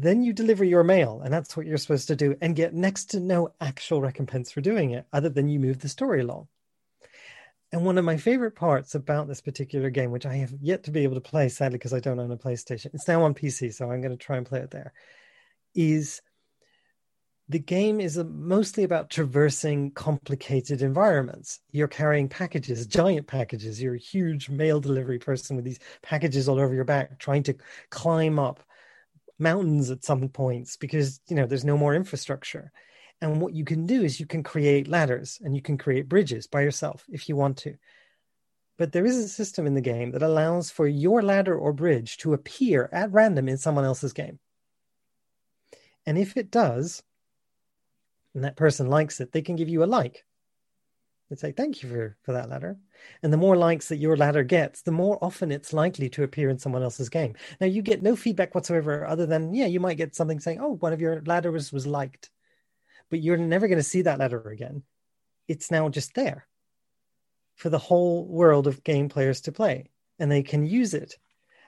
then 0.02 0.22
you 0.22 0.32
deliver 0.32 0.64
your 0.64 0.84
mail, 0.84 1.20
and 1.24 1.32
that's 1.32 1.56
what 1.56 1.66
you're 1.66 1.78
supposed 1.78 2.08
to 2.08 2.16
do, 2.16 2.36
and 2.40 2.56
get 2.56 2.74
next 2.74 3.06
to 3.10 3.20
no 3.20 3.54
actual 3.60 4.00
recompense 4.00 4.50
for 4.50 4.60
doing 4.60 4.90
it, 4.90 5.06
other 5.12 5.28
than 5.28 5.48
you 5.48 5.58
move 5.58 5.80
the 5.80 5.88
story 5.88 6.20
along. 6.20 6.48
And 7.70 7.84
one 7.84 7.98
of 7.98 8.04
my 8.04 8.16
favorite 8.16 8.54
parts 8.54 8.94
about 8.94 9.28
this 9.28 9.40
particular 9.40 9.90
game, 9.90 10.10
which 10.10 10.26
I 10.26 10.36
have 10.36 10.54
yet 10.60 10.84
to 10.84 10.90
be 10.90 11.04
able 11.04 11.16
to 11.16 11.20
play, 11.20 11.48
sadly, 11.48 11.78
because 11.78 11.92
I 11.92 12.00
don't 12.00 12.18
own 12.18 12.32
a 12.32 12.36
PlayStation, 12.36 12.94
it's 12.94 13.08
now 13.08 13.22
on 13.22 13.34
PC, 13.34 13.74
so 13.74 13.90
I'm 13.90 14.00
going 14.00 14.16
to 14.16 14.24
try 14.24 14.36
and 14.36 14.46
play 14.46 14.60
it 14.60 14.70
there, 14.70 14.92
is 15.74 16.22
the 17.50 17.58
game 17.58 17.98
is 17.98 18.18
mostly 18.18 18.84
about 18.84 19.08
traversing 19.08 19.90
complicated 19.92 20.82
environments. 20.82 21.60
You're 21.72 21.88
carrying 21.88 22.28
packages, 22.28 22.86
giant 22.86 23.26
packages. 23.26 23.80
You're 23.80 23.94
a 23.94 23.98
huge 23.98 24.50
mail 24.50 24.80
delivery 24.80 25.18
person 25.18 25.56
with 25.56 25.64
these 25.64 25.78
packages 26.02 26.46
all 26.46 26.60
over 26.60 26.74
your 26.74 26.84
back, 26.84 27.18
trying 27.18 27.42
to 27.44 27.54
climb 27.88 28.38
up 28.38 28.62
mountains 29.38 29.90
at 29.90 30.04
some 30.04 30.28
points 30.28 30.76
because 30.76 31.20
you 31.28 31.36
know 31.36 31.46
there's 31.46 31.64
no 31.64 31.76
more 31.76 31.94
infrastructure. 31.94 32.72
And 33.20 33.40
what 33.40 33.52
you 33.52 33.64
can 33.64 33.86
do 33.86 34.04
is 34.04 34.20
you 34.20 34.26
can 34.26 34.44
create 34.44 34.86
ladders 34.86 35.40
and 35.42 35.54
you 35.56 35.62
can 35.62 35.76
create 35.76 36.08
bridges 36.08 36.46
by 36.46 36.60
yourself 36.60 37.04
if 37.08 37.28
you 37.28 37.34
want 37.36 37.56
to. 37.58 37.74
But 38.76 38.92
there 38.92 39.04
is 39.04 39.16
a 39.16 39.28
system 39.28 39.66
in 39.66 39.74
the 39.74 39.80
game 39.80 40.12
that 40.12 40.22
allows 40.22 40.70
for 40.70 40.86
your 40.86 41.20
ladder 41.20 41.58
or 41.58 41.72
bridge 41.72 42.16
to 42.18 42.32
appear 42.32 42.88
at 42.92 43.12
random 43.12 43.48
in 43.48 43.58
someone 43.58 43.84
else's 43.84 44.12
game. 44.12 44.38
And 46.06 46.16
if 46.16 46.36
it 46.36 46.52
does 46.52 47.02
and 48.34 48.44
that 48.44 48.56
person 48.56 48.88
likes 48.88 49.20
it 49.20 49.32
they 49.32 49.42
can 49.42 49.56
give 49.56 49.68
you 49.68 49.82
a 49.82 49.86
like 49.86 50.24
They'd 51.28 51.38
say, 51.38 51.52
thank 51.52 51.82
you 51.82 51.90
for, 51.90 52.16
for 52.22 52.32
that 52.32 52.48
ladder. 52.48 52.78
And 53.22 53.32
the 53.32 53.36
more 53.36 53.56
likes 53.56 53.88
that 53.88 53.98
your 53.98 54.16
ladder 54.16 54.42
gets, 54.42 54.80
the 54.80 54.92
more 54.92 55.22
often 55.22 55.52
it's 55.52 55.74
likely 55.74 56.08
to 56.10 56.22
appear 56.22 56.48
in 56.48 56.58
someone 56.58 56.82
else's 56.82 57.10
game. 57.10 57.34
Now, 57.60 57.66
you 57.66 57.82
get 57.82 58.02
no 58.02 58.16
feedback 58.16 58.54
whatsoever 58.54 59.06
other 59.06 59.26
than, 59.26 59.54
yeah, 59.54 59.66
you 59.66 59.78
might 59.78 59.98
get 59.98 60.14
something 60.14 60.40
saying, 60.40 60.58
oh, 60.60 60.76
one 60.76 60.94
of 60.94 61.00
your 61.00 61.22
ladders 61.26 61.70
was 61.70 61.86
liked. 61.86 62.30
But 63.10 63.20
you're 63.20 63.36
never 63.36 63.68
going 63.68 63.78
to 63.78 63.82
see 63.82 64.02
that 64.02 64.18
ladder 64.18 64.48
again. 64.48 64.82
It's 65.48 65.70
now 65.70 65.88
just 65.90 66.14
there 66.14 66.46
for 67.56 67.68
the 67.68 67.78
whole 67.78 68.26
world 68.26 68.66
of 68.66 68.84
game 68.84 69.08
players 69.08 69.42
to 69.42 69.52
play, 69.52 69.90
and 70.18 70.30
they 70.30 70.42
can 70.42 70.64
use 70.64 70.94
it. 70.94 71.18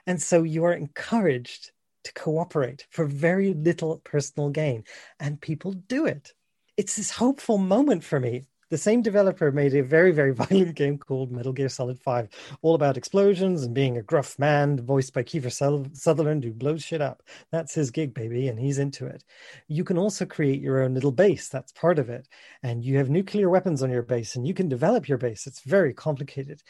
And 0.07 0.19
so 0.21 0.41
you 0.43 0.63
are 0.63 0.73
encouraged 0.73 1.71
to 2.03 2.13
cooperate 2.13 2.87
for 2.89 3.05
very 3.05 3.53
little 3.53 3.97
personal 4.03 4.49
gain. 4.49 4.85
And 5.19 5.39
people 5.39 5.73
do 5.73 6.07
it. 6.07 6.33
It's 6.77 6.95
this 6.95 7.11
hopeful 7.11 7.59
moment 7.59 8.03
for 8.03 8.19
me 8.19 8.45
the 8.71 8.77
same 8.77 9.01
developer 9.01 9.51
made 9.51 9.75
a 9.75 9.83
very, 9.83 10.11
very 10.11 10.31
violent 10.33 10.75
game 10.75 10.97
called 10.97 11.29
Metal 11.29 11.51
Gear 11.51 11.67
Solid 11.67 11.99
5, 11.99 12.29
all 12.61 12.73
about 12.73 12.95
explosions 12.95 13.63
and 13.63 13.75
being 13.75 13.97
a 13.97 14.01
gruff 14.01 14.39
man, 14.39 14.79
voiced 14.81 15.13
by 15.13 15.23
Kiefer 15.23 15.51
Sutherland, 15.93 16.43
who 16.43 16.53
blows 16.53 16.81
shit 16.81 17.01
up. 17.01 17.21
That's 17.51 17.75
his 17.75 17.91
gig, 17.91 18.13
baby, 18.13 18.47
and 18.47 18.57
he's 18.57 18.79
into 18.79 19.05
it. 19.05 19.25
You 19.67 19.83
can 19.83 19.97
also 19.97 20.25
create 20.25 20.61
your 20.61 20.81
own 20.81 20.93
little 20.93 21.11
base, 21.11 21.49
that's 21.49 21.73
part 21.73 21.99
of 21.99 22.09
it. 22.09 22.29
And 22.63 22.83
you 22.83 22.97
have 22.97 23.09
nuclear 23.09 23.49
weapons 23.49 23.83
on 23.83 23.91
your 23.91 24.03
base, 24.03 24.37
and 24.37 24.47
you 24.47 24.53
can 24.53 24.69
develop 24.69 25.09
your 25.09 25.17
base. 25.17 25.47
It's 25.47 25.61
very 25.61 25.93
complicated. 25.93 26.63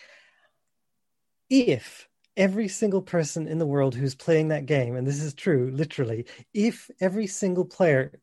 If 1.51 2.07
every 2.35 2.67
single 2.67 3.03
person 3.03 3.47
in 3.47 3.59
the 3.59 3.67
world 3.67 3.93
who's 3.93 4.15
playing 4.15 4.47
that 4.47 4.65
game, 4.65 4.95
and 4.95 5.05
this 5.05 5.21
is 5.21 5.35
true, 5.35 5.69
literally, 5.71 6.25
if 6.51 6.89
every 6.99 7.27
single 7.27 7.65
player 7.65 8.19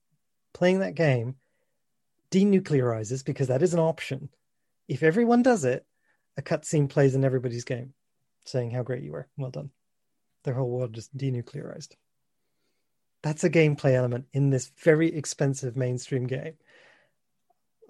playing 0.52 0.80
that 0.80 0.96
game 0.96 1.36
denuclearizes 2.30 3.24
because 3.24 3.48
that 3.48 3.62
is 3.62 3.74
an 3.74 3.80
option. 3.80 4.28
If 4.88 5.02
everyone 5.02 5.42
does 5.42 5.64
it, 5.64 5.84
a 6.36 6.42
cutscene 6.42 6.88
plays 6.88 7.14
in 7.14 7.24
everybody's 7.24 7.64
game. 7.64 7.94
saying 8.44 8.70
how 8.70 8.82
great 8.82 9.02
you 9.02 9.12
were. 9.12 9.28
Well 9.36 9.50
done. 9.50 9.70
Their 10.44 10.54
whole 10.54 10.70
world 10.70 10.94
just 10.94 11.14
denuclearized. 11.16 11.96
That's 13.22 13.44
a 13.44 13.50
gameplay 13.50 13.94
element 13.94 14.26
in 14.32 14.50
this 14.50 14.70
very 14.82 15.12
expensive 15.12 15.76
mainstream 15.76 16.26
game. 16.26 16.54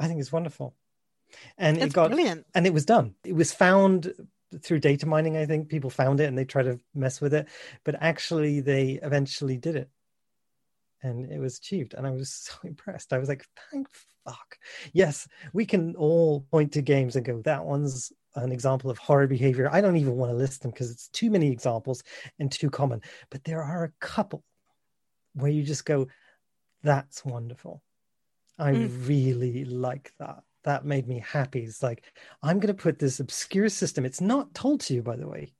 I 0.00 0.08
think 0.08 0.20
it's 0.20 0.32
wonderful. 0.32 0.74
And 1.58 1.76
It's 1.76 1.86
it 1.86 1.92
got 1.92 2.10
brilliant. 2.10 2.46
and 2.54 2.66
it 2.66 2.72
was 2.72 2.86
done. 2.86 3.14
It 3.24 3.34
was 3.34 3.52
found 3.52 4.12
through 4.62 4.80
data 4.80 5.06
mining, 5.06 5.36
I 5.36 5.44
think. 5.44 5.68
People 5.68 5.90
found 5.90 6.20
it 6.20 6.24
and 6.24 6.38
they 6.38 6.46
tried 6.46 6.62
to 6.64 6.80
mess 6.94 7.20
with 7.20 7.34
it, 7.34 7.48
but 7.84 7.94
actually 8.00 8.60
they 8.60 8.92
eventually 9.02 9.58
did 9.58 9.76
it. 9.76 9.90
And 11.02 11.30
it 11.30 11.38
was 11.38 11.58
achieved. 11.58 11.92
And 11.94 12.06
I 12.06 12.10
was 12.10 12.32
so 12.32 12.54
impressed. 12.64 13.12
I 13.12 13.18
was 13.18 13.28
like, 13.28 13.44
thank 13.70 13.86
fuck. 14.28 14.58
Yes, 14.92 15.26
we 15.52 15.64
can 15.64 15.94
all 15.96 16.42
point 16.50 16.72
to 16.72 16.82
games 16.82 17.16
and 17.16 17.24
go, 17.24 17.40
that 17.42 17.64
one's 17.64 18.12
an 18.34 18.52
example 18.52 18.90
of 18.90 18.98
horror 18.98 19.26
behavior. 19.26 19.68
I 19.72 19.80
don't 19.80 19.96
even 19.96 20.16
want 20.16 20.30
to 20.30 20.36
list 20.36 20.62
them 20.62 20.70
because 20.70 20.90
it's 20.90 21.08
too 21.08 21.30
many 21.30 21.50
examples 21.50 22.02
and 22.38 22.50
too 22.50 22.70
common. 22.70 23.00
But 23.30 23.44
there 23.44 23.62
are 23.62 23.84
a 23.84 23.92
couple 24.00 24.44
where 25.34 25.50
you 25.50 25.62
just 25.62 25.84
go, 25.84 26.08
that's 26.82 27.24
wonderful. 27.24 27.82
I 28.58 28.72
Mm. 28.72 29.08
really 29.08 29.64
like 29.64 30.12
that. 30.18 30.42
That 30.64 30.84
made 30.84 31.08
me 31.08 31.20
happy. 31.20 31.60
It's 31.64 31.82
like, 31.82 32.04
I'm 32.42 32.58
going 32.58 32.74
to 32.74 32.82
put 32.82 32.98
this 32.98 33.20
obscure 33.20 33.68
system. 33.68 34.04
It's 34.04 34.20
not 34.20 34.52
told 34.54 34.80
to 34.82 34.94
you, 34.94 35.02
by 35.02 35.16
the 35.16 35.28
way. 35.28 35.54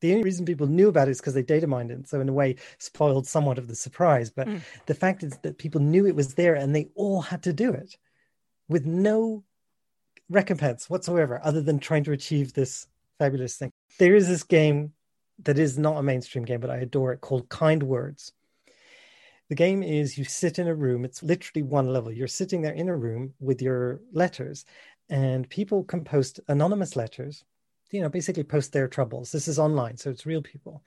The 0.00 0.12
only 0.12 0.24
reason 0.24 0.46
people 0.46 0.66
knew 0.66 0.88
about 0.88 1.08
it 1.08 1.12
is 1.12 1.20
because 1.20 1.34
they 1.34 1.42
data 1.42 1.66
mined 1.66 1.90
it. 1.90 2.08
So, 2.08 2.20
in 2.20 2.28
a 2.28 2.32
way, 2.32 2.56
spoiled 2.78 3.26
somewhat 3.26 3.58
of 3.58 3.68
the 3.68 3.74
surprise. 3.74 4.30
But 4.30 4.48
Mm. 4.48 4.62
the 4.86 4.94
fact 4.94 5.22
is 5.22 5.38
that 5.42 5.58
people 5.58 5.80
knew 5.80 6.06
it 6.06 6.16
was 6.16 6.34
there 6.34 6.54
and 6.54 6.74
they 6.74 6.88
all 6.94 7.20
had 7.20 7.42
to 7.44 7.52
do 7.52 7.72
it 7.72 7.96
with 8.70 8.86
no 8.86 9.42
recompense 10.30 10.88
whatsoever 10.88 11.40
other 11.44 11.60
than 11.60 11.80
trying 11.80 12.04
to 12.04 12.12
achieve 12.12 12.54
this 12.54 12.86
fabulous 13.18 13.56
thing. 13.56 13.72
There 13.98 14.14
is 14.14 14.28
this 14.28 14.44
game 14.44 14.92
that 15.42 15.58
is 15.58 15.76
not 15.76 15.98
a 15.98 16.02
mainstream 16.02 16.44
game, 16.44 16.60
but 16.60 16.70
I 16.70 16.78
adore 16.78 17.12
it 17.12 17.20
called 17.20 17.48
Kind 17.48 17.82
Words. 17.82 18.32
The 19.48 19.56
game 19.56 19.82
is 19.82 20.16
you 20.16 20.24
sit 20.24 20.60
in 20.60 20.68
a 20.68 20.74
room, 20.74 21.04
it's 21.04 21.22
literally 21.22 21.64
one 21.64 21.92
level. 21.92 22.12
You're 22.12 22.28
sitting 22.28 22.62
there 22.62 22.72
in 22.72 22.88
a 22.88 22.96
room 22.96 23.34
with 23.40 23.60
your 23.60 24.00
letters, 24.12 24.64
and 25.08 25.50
people 25.50 25.82
can 25.82 26.04
post 26.04 26.38
anonymous 26.46 26.94
letters, 26.94 27.44
you 27.90 28.00
know, 28.00 28.08
basically 28.08 28.44
post 28.44 28.72
their 28.72 28.86
troubles. 28.86 29.32
This 29.32 29.48
is 29.48 29.58
online, 29.58 29.96
so 29.96 30.10
it's 30.10 30.24
real 30.24 30.42
people. 30.42 30.84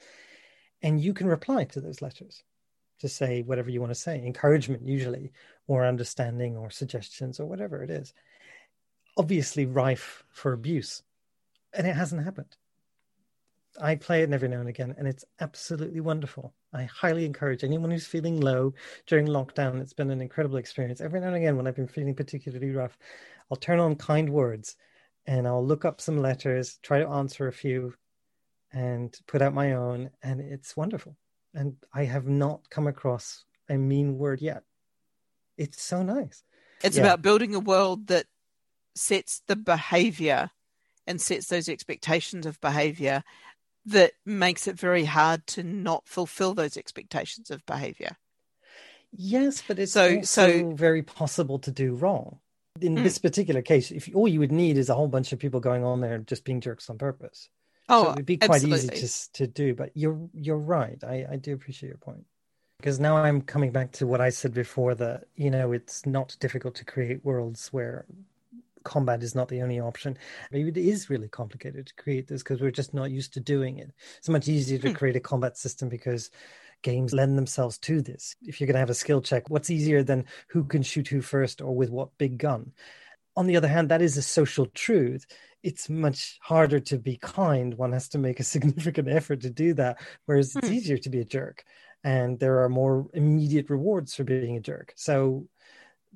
And 0.81 1.01
you 1.01 1.13
can 1.13 1.27
reply 1.27 1.65
to 1.65 1.81
those 1.81 2.01
letters 2.01 2.43
to 3.03 3.09
say 3.09 3.43
whatever 3.43 3.69
you 3.69 3.79
want 3.79 3.91
to 3.91 3.99
say, 3.99 4.17
encouragement 4.25 4.87
usually, 4.87 5.31
or 5.67 5.85
understanding, 5.85 6.57
or 6.57 6.71
suggestions, 6.71 7.39
or 7.39 7.45
whatever 7.45 7.83
it 7.83 7.89
is. 7.89 8.13
Obviously, 9.17 9.65
rife 9.65 10.23
for 10.31 10.53
abuse. 10.53 11.03
And 11.73 11.85
it 11.85 11.95
hasn't 11.95 12.23
happened. 12.23 12.55
I 13.81 13.95
play 13.95 14.23
it 14.23 14.31
every 14.31 14.47
now 14.47 14.59
and 14.59 14.69
again, 14.69 14.95
and 14.97 15.07
it's 15.07 15.25
absolutely 15.39 15.99
wonderful. 15.99 16.53
I 16.73 16.83
highly 16.83 17.25
encourage 17.25 17.63
anyone 17.63 17.91
who's 17.91 18.05
feeling 18.05 18.39
low 18.39 18.73
during 19.07 19.27
lockdown. 19.27 19.81
It's 19.81 19.93
been 19.93 20.11
an 20.11 20.21
incredible 20.21 20.57
experience. 20.57 21.01
Every 21.01 21.19
now 21.19 21.27
and 21.27 21.35
again, 21.35 21.57
when 21.57 21.67
I've 21.67 21.75
been 21.75 21.87
feeling 21.87 22.15
particularly 22.15 22.71
rough, 22.71 22.97
I'll 23.51 23.57
turn 23.57 23.79
on 23.79 23.95
kind 23.95 24.29
words 24.29 24.75
and 25.25 25.47
I'll 25.47 25.65
look 25.65 25.85
up 25.85 26.01
some 26.01 26.21
letters, 26.21 26.79
try 26.81 26.99
to 26.99 27.07
answer 27.07 27.47
a 27.47 27.53
few, 27.53 27.93
and 28.71 29.17
put 29.27 29.41
out 29.41 29.53
my 29.53 29.73
own. 29.73 30.09
And 30.21 30.39
it's 30.39 30.77
wonderful. 30.77 31.15
And 31.53 31.77
I 31.93 32.05
have 32.05 32.27
not 32.27 32.69
come 32.69 32.87
across 32.87 33.43
a 33.69 33.77
mean 33.77 34.17
word 34.17 34.41
yet. 34.41 34.63
It's 35.57 35.81
so 35.81 36.01
nice. 36.03 36.43
It's 36.83 36.97
Yeah. 36.97 37.03
about 37.03 37.21
building 37.21 37.53
a 37.55 37.59
world 37.59 38.07
that 38.07 38.25
sets 38.95 39.41
the 39.47 39.55
behavior 39.55 40.51
and 41.05 41.21
sets 41.21 41.47
those 41.47 41.69
expectations 41.69 42.45
of 42.45 42.59
behavior 42.61 43.23
that 43.85 44.13
makes 44.25 44.67
it 44.67 44.79
very 44.79 45.05
hard 45.05 45.45
to 45.47 45.63
not 45.63 46.07
fulfill 46.07 46.53
those 46.53 46.77
expectations 46.77 47.51
of 47.51 47.65
behavior. 47.65 48.17
Yes, 49.11 49.61
but 49.65 49.77
it's 49.77 49.91
So- 49.91 50.15
also 50.17 50.59
so- 50.59 50.73
very 50.75 51.03
possible 51.03 51.59
to 51.59 51.71
do 51.71 51.93
wrong. 51.93 52.39
In 52.81 52.95
Mm. 52.95 53.03
this 53.03 53.19
particular 53.19 53.61
case, 53.61 53.91
if 53.91 54.09
all 54.15 54.27
you 54.27 54.39
would 54.39 54.51
need 54.51 54.77
is 54.77 54.89
a 54.89 54.95
whole 54.95 55.07
bunch 55.07 55.31
of 55.31 55.39
people 55.39 55.59
going 55.59 55.83
on 55.83 56.01
there 56.01 56.17
just 56.19 56.43
being 56.43 56.61
jerks 56.61 56.89
on 56.89 56.97
purpose. 56.97 57.49
So 57.91 58.07
Oh, 58.07 58.09
it 58.09 58.15
would 58.15 58.25
be 58.25 58.37
quite 58.37 58.63
easy 58.63 58.89
to 58.91 59.07
to 59.33 59.47
do. 59.47 59.75
But 59.75 59.91
you're 59.95 60.29
you're 60.33 60.57
right. 60.57 61.03
I 61.03 61.25
I 61.31 61.35
do 61.37 61.53
appreciate 61.53 61.89
your 61.89 61.97
point 61.97 62.25
because 62.79 62.99
now 62.99 63.17
I'm 63.17 63.41
coming 63.41 63.71
back 63.71 63.91
to 63.93 64.07
what 64.07 64.21
I 64.21 64.29
said 64.29 64.53
before 64.53 64.95
that 64.95 65.25
you 65.35 65.51
know 65.51 65.71
it's 65.73 66.05
not 66.05 66.37
difficult 66.39 66.75
to 66.75 66.85
create 66.85 67.23
worlds 67.25 67.69
where 67.73 68.05
combat 68.83 69.23
is 69.23 69.35
not 69.35 69.47
the 69.49 69.61
only 69.61 69.79
option. 69.79 70.17
Maybe 70.51 70.69
it 70.69 70.77
is 70.77 71.09
really 71.09 71.29
complicated 71.29 71.87
to 71.87 71.95
create 71.95 72.27
this 72.27 72.43
because 72.43 72.61
we're 72.61 72.71
just 72.71 72.93
not 72.93 73.11
used 73.11 73.33
to 73.35 73.39
doing 73.39 73.79
it. 73.79 73.91
It's 74.17 74.29
much 74.29 74.47
easier 74.49 74.79
to 74.79 74.89
Hmm. 74.89 74.93
create 74.93 75.15
a 75.15 75.21
combat 75.21 75.57
system 75.57 75.89
because 75.89 76.31
games 76.81 77.13
lend 77.13 77.37
themselves 77.37 77.77
to 77.79 78.01
this. 78.01 78.35
If 78.43 78.59
you're 78.59 78.67
going 78.67 78.75
to 78.75 78.79
have 78.79 78.89
a 78.89 78.93
skill 78.95 79.21
check, 79.21 79.49
what's 79.49 79.69
easier 79.69 80.03
than 80.03 80.25
who 80.49 80.65
can 80.65 80.83
shoot 80.83 81.07
who 81.07 81.21
first 81.21 81.61
or 81.61 81.75
with 81.75 81.89
what 81.91 82.17
big 82.17 82.37
gun? 82.37 82.73
On 83.35 83.47
the 83.47 83.57
other 83.57 83.67
hand, 83.67 83.89
that 83.89 84.01
is 84.01 84.17
a 84.17 84.21
social 84.21 84.67
truth. 84.67 85.25
It's 85.63 85.89
much 85.89 86.37
harder 86.41 86.79
to 86.81 86.97
be 86.97 87.17
kind. 87.17 87.73
One 87.75 87.93
has 87.93 88.09
to 88.09 88.17
make 88.17 88.39
a 88.39 88.43
significant 88.55 89.07
effort 89.09 89.41
to 89.41 89.49
do 89.49 89.73
that, 89.75 90.01
whereas 90.25 90.55
it's 90.55 90.67
Hmm. 90.67 90.73
easier 90.73 90.97
to 90.99 91.09
be 91.09 91.19
a 91.19 91.25
jerk. 91.25 91.63
And 92.03 92.39
there 92.39 92.61
are 92.63 92.69
more 92.69 93.07
immediate 93.13 93.69
rewards 93.69 94.13
for 94.13 94.23
being 94.23 94.57
a 94.57 94.61
jerk. 94.61 94.93
So 94.95 95.47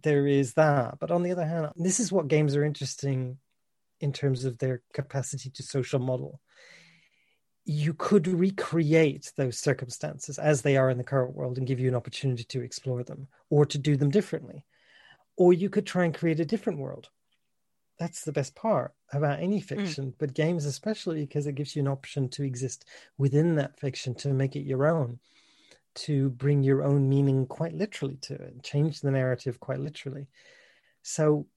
there 0.04 0.28
is 0.28 0.54
that. 0.56 1.00
But 1.00 1.12
on 1.12 1.24
the 1.24 1.32
other 1.32 1.46
hand, 1.46 1.72
this 1.76 2.00
is 2.00 2.12
what 2.12 2.28
games 2.28 2.56
are 2.56 2.64
interesting 2.64 3.40
in 4.00 4.14
terms 4.14 4.46
of 4.46 4.58
their 4.60 4.84
capacity 4.94 5.50
to 5.52 5.64
social 5.64 6.00
model. 6.00 6.40
You 7.66 7.94
could 7.94 8.28
recreate 8.28 9.34
those 9.36 9.58
circumstances 9.60 10.40
as 10.40 10.62
they 10.62 10.78
are 10.78 10.90
in 10.90 10.98
the 10.98 11.04
current 11.04 11.34
world 11.36 11.58
and 11.58 11.68
give 11.68 11.80
you 11.80 11.90
an 11.90 11.96
opportunity 11.96 12.44
to 12.46 12.62
explore 12.62 13.04
them 13.04 13.28
or 13.50 13.66
to 13.66 13.78
do 13.78 13.98
them 13.98 14.10
differently. 14.10 14.66
Or 15.38 15.54
you 15.54 15.70
could 15.70 15.86
try 15.86 16.06
and 16.06 16.14
create 16.14 16.40
a 16.40 16.46
different 16.46 16.80
world. 16.80 17.10
That's 18.00 18.24
the 18.24 18.32
best 18.32 18.56
part 18.56 18.94
about 19.12 19.40
any 19.40 19.60
mm. 19.60 19.64
fiction, 19.64 20.14
but 20.18 20.34
games 20.34 20.66
especially 20.66 21.22
because 21.22 21.48
it 21.48 21.56
gives 21.56 21.76
you 21.76 21.82
an 21.82 21.88
option 21.88 22.30
to 22.30 22.44
exist 22.44 22.86
within 23.18 23.56
that 23.56 23.80
fiction, 23.80 24.14
to 24.16 24.34
make 24.34 24.56
it 24.56 24.62
your 24.62 24.88
own, 24.88 25.20
to 25.96 26.30
bring 26.32 26.64
your 26.64 26.84
own 26.84 27.10
meaning 27.10 27.48
quite 27.48 27.74
literally 27.74 28.18
to 28.22 28.34
it, 28.34 28.64
change 28.64 29.02
the 29.02 29.12
narrative 29.12 29.60
quite 29.60 29.80
literally. 29.80 30.28
So 31.02 31.48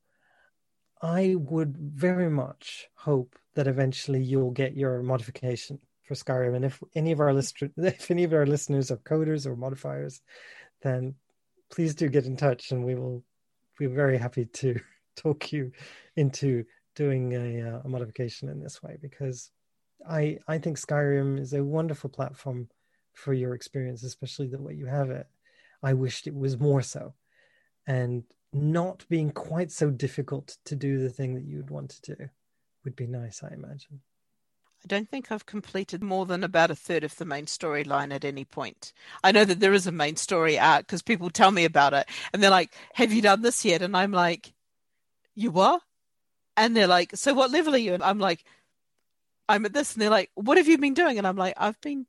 I 1.03 1.35
would 1.37 1.77
very 1.77 2.31
much 2.31 2.89
hope 2.95 3.37
that 3.55 3.67
eventually 3.67 4.23
you'll 4.23 4.51
get 4.51 4.77
your 4.77 5.03
modification 5.03 5.79
for 6.05 6.15
Skyrim. 6.15 6.57
And 6.57 6.65
if 6.65 6.83
any 6.95 7.13
of 7.13 7.21
our 7.21 7.33
listeners, 7.33 7.73
if 7.77 8.11
any 8.11 8.25
of 8.25 8.33
our 8.33 8.47
listeners 8.47 8.91
are 8.91 8.97
coders 8.97 9.47
or 9.47 9.57
modifiers, 9.57 10.21
then 10.83 11.15
please 11.71 11.95
do 11.95 12.09
get 12.09 12.27
in 12.27 12.37
touch, 12.37 12.73
and 12.73 12.85
we 12.85 12.95
will 12.95 13.23
be 13.81 13.87
very 13.87 14.19
happy 14.19 14.45
to 14.45 14.79
talk 15.17 15.53
you 15.53 15.73
into 16.17 16.65
doing 16.95 17.33
a, 17.33 17.69
uh, 17.69 17.81
a 17.85 17.89
modification 17.89 18.49
in 18.49 18.61
this 18.61 18.83
way 18.83 18.99
because 19.01 19.51
I 20.09 20.39
I 20.47 20.59
think 20.59 20.79
Skyrim 20.79 21.39
is 21.41 21.53
a 21.53 21.65
wonderful 21.65 22.11
platform 22.11 22.69
for 23.15 23.33
your 23.33 23.55
experience, 23.55 24.03
especially 24.05 24.49
the 24.49 24.63
way 24.63 24.75
you 24.75 24.87
have 24.87 25.11
it. 25.11 25.27
I 25.83 25.95
wished 25.95 26.27
it 26.27 26.35
was 26.35 26.59
more 26.59 26.83
so, 26.83 27.15
and 27.87 28.23
not 28.53 29.05
being 29.09 29.31
quite 29.31 29.73
so 29.73 29.91
difficult 29.91 30.57
to 30.67 30.77
do 30.77 30.99
the 30.99 31.11
thing 31.11 31.35
that 31.35 31.45
you'd 31.45 31.71
want 31.71 31.91
to 31.91 32.15
do 32.15 32.29
would 32.85 32.97
be 32.97 33.07
nice. 33.07 33.43
I 33.43 33.53
imagine. 33.55 34.01
I 34.83 34.87
don't 34.87 35.09
think 35.09 35.31
I've 35.31 35.45
completed 35.47 36.03
more 36.03 36.25
than 36.25 36.43
about 36.43 36.71
a 36.71 36.75
third 36.75 37.05
of 37.05 37.17
the 37.17 37.27
main 37.27 37.45
storyline 37.45 38.15
at 38.15 38.25
any 38.25 38.45
point. 38.45 38.93
I 39.23 39.31
know 39.31 39.45
that 39.45 39.61
there 39.61 39.75
is 39.75 39.87
a 39.87 39.93
main 39.93 40.17
story 40.17 40.59
arc 40.59 40.87
because 40.87 41.03
people 41.03 41.29
tell 41.29 41.51
me 41.51 41.65
about 41.65 41.93
it 41.93 42.09
and 42.33 42.43
they're 42.43 42.51
like, 42.51 42.73
Have 42.95 43.13
you 43.13 43.21
done 43.21 43.43
this 43.43 43.65
yet? 43.65 43.83
And 43.83 43.97
I'm 43.97 44.13
like, 44.13 44.55
You 45.35 45.51
what? 45.51 45.83
And 46.57 46.75
they're 46.77 46.87
like, 46.87 47.15
So 47.15 47.35
what 47.35 47.51
level 47.51 47.75
are 47.75 47.79
you? 47.79 47.93
And 47.93 48.03
I'm 48.03 48.19
like, 48.19 48.45
I'm 49.49 49.67
at 49.67 49.75
this. 49.75 49.93
And 49.93 50.01
they're 50.01 50.11
like, 50.11 50.31
What 50.35 50.57
have 50.57 50.69
you 50.69 50.79
been 50.79 50.95
doing? 50.95 51.19
And 51.19 51.27
I'm 51.27 51.37
like, 51.37 51.55
I've 51.59 51.81
been 51.83 52.07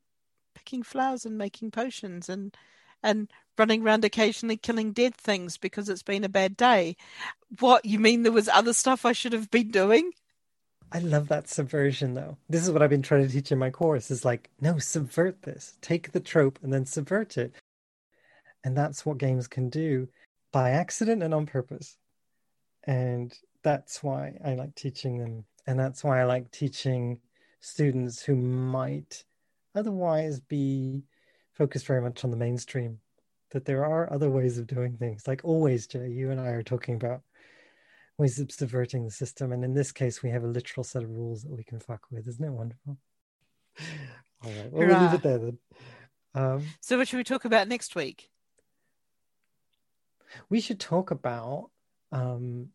picking 0.56 0.84
flowers 0.84 1.26
and 1.26 1.38
making 1.38 1.72
potions 1.72 2.30
and 2.30 2.56
and 3.04 3.32
running 3.58 3.84
around 3.84 4.06
occasionally 4.06 4.58
killing 4.58 4.94
dead 4.94 5.16
things 5.16 5.58
because 5.58 5.90
it's 5.90 6.04
been 6.04 6.24
a 6.24 6.30
bad 6.30 6.56
day. 6.56 6.96
What, 7.60 7.86
you 7.86 8.00
mean 8.00 8.24
there 8.24 8.32
was 8.32 8.48
other 8.48 8.74
stuff 8.74 9.06
I 9.06 9.12
should 9.12 9.34
have 9.34 9.52
been 9.52 9.72
doing? 9.72 10.12
I 10.94 11.00
love 11.00 11.30
that 11.30 11.48
subversion 11.48 12.14
though. 12.14 12.38
This 12.50 12.64
is 12.64 12.72
what 12.72 12.82
I've 12.82 12.90
been 12.90 13.02
trying 13.02 13.26
to 13.26 13.32
teach 13.32 13.52
in 13.52 13.58
my 13.58 13.70
course 13.70 14.12
is 14.12 14.26
like, 14.26 14.50
no, 14.60 14.78
subvert 14.78 15.44
this. 15.44 15.78
Take 15.82 16.12
the 16.12 16.20
trope 16.20 16.60
and 16.62 16.74
then 16.74 16.86
subvert 16.86 17.38
it. 17.38 17.56
And 18.64 18.78
that's 18.78 19.06
what 19.06 19.18
games 19.18 19.48
can 19.48 19.70
do 19.70 20.10
by 20.52 20.72
accident 20.72 21.24
and 21.24 21.34
on 21.34 21.46
purpose. 21.46 21.98
And 22.84 23.34
that's 23.64 24.04
why 24.04 24.38
I 24.44 24.56
like 24.56 24.76
teaching 24.76 25.18
them. 25.18 25.46
And 25.66 25.80
that's 25.80 26.04
why 26.04 26.20
I 26.20 26.26
like 26.26 26.52
teaching 26.52 27.20
students 27.62 28.22
who 28.22 28.36
might 28.36 29.24
otherwise 29.74 30.40
be 30.42 31.04
focused 31.54 31.86
very 31.86 32.02
much 32.02 32.24
on 32.26 32.32
the 32.32 32.38
mainstream. 32.38 33.00
That 33.52 33.66
there 33.66 33.86
are 33.86 34.12
other 34.12 34.30
ways 34.30 34.58
of 34.58 34.68
doing 34.68 34.98
things. 34.98 35.28
Like 35.28 35.42
always, 35.44 35.88
Jay, 35.88 36.10
you 36.10 36.32
and 36.32 36.40
I 36.40 36.50
are 36.50 36.64
talking 36.64 36.96
about 36.96 37.22
ways 38.22 38.40
of 38.40 38.52
subverting 38.52 39.04
the 39.04 39.12
system. 39.12 39.52
And 39.52 39.64
in 39.64 39.74
this 39.74 39.92
case, 39.92 40.22
we 40.22 40.30
have 40.30 40.44
a 40.44 40.48
literal 40.48 40.84
set 40.84 41.04
of 41.04 41.10
rules 41.10 41.42
that 41.42 41.52
we 41.52 41.64
can 41.64 41.80
fuck 41.80 42.06
with. 42.12 42.28
Isn't 42.28 42.46
it 42.46 42.52
wonderful? 42.52 42.98
All 44.44 44.52
right, 44.52 44.72
well, 44.72 44.88
we'll 44.88 45.02
leave 45.02 45.14
it 45.14 45.24
there 45.24 45.38
then. 45.40 45.58
Um, 46.34 46.64
so, 46.80 46.98
what 46.98 47.08
should 47.08 47.18
we 47.18 47.24
talk 47.24 47.46
about 47.46 47.68
next 47.68 47.96
week? 47.96 48.30
We 50.50 50.62
should 50.62 50.80
talk 50.80 51.12
about 51.12 51.72
um, 52.12 52.70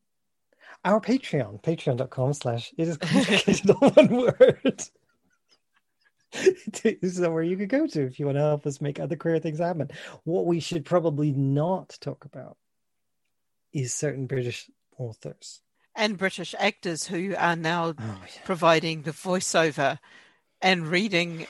our 0.85 1.01
Patreon, 1.01 1.63
patreon.com 1.63 2.33
slash 2.35 2.73
it 2.77 2.89
is 2.89 2.99
complicated 2.99 3.71
all 3.81 3.91
one 3.91 4.17
word. 4.17 4.83
this 6.83 6.97
is 7.03 7.21
where 7.21 7.43
you 7.43 7.57
could 7.57 7.69
go 7.69 7.87
to 7.87 8.03
if 8.03 8.19
you 8.19 8.27
want 8.27 8.37
to 8.37 8.43
help 8.43 8.67
us 8.67 8.81
make 8.81 8.99
other 8.99 9.17
queer 9.17 9.39
things 9.39 9.61
happen. 9.61 9.91
What 10.25 10.45
we 10.45 10.61
should 10.61 10.85
probably 10.85 11.33
not 11.33 11.97
talk 12.01 12.25
about 12.25 12.57
is 13.73 13.95
certain 13.95 14.27
British 14.27 14.69
authors 14.99 15.61
and 15.95 16.19
British 16.19 16.55
actors 16.59 17.07
who 17.07 17.35
are 17.37 17.57
now 17.57 17.89
oh, 17.89 17.95
yeah. 17.99 18.43
providing 18.45 19.03
the 19.03 19.13
voiceover 19.13 19.99
and 20.61 20.89
reading 20.89 21.47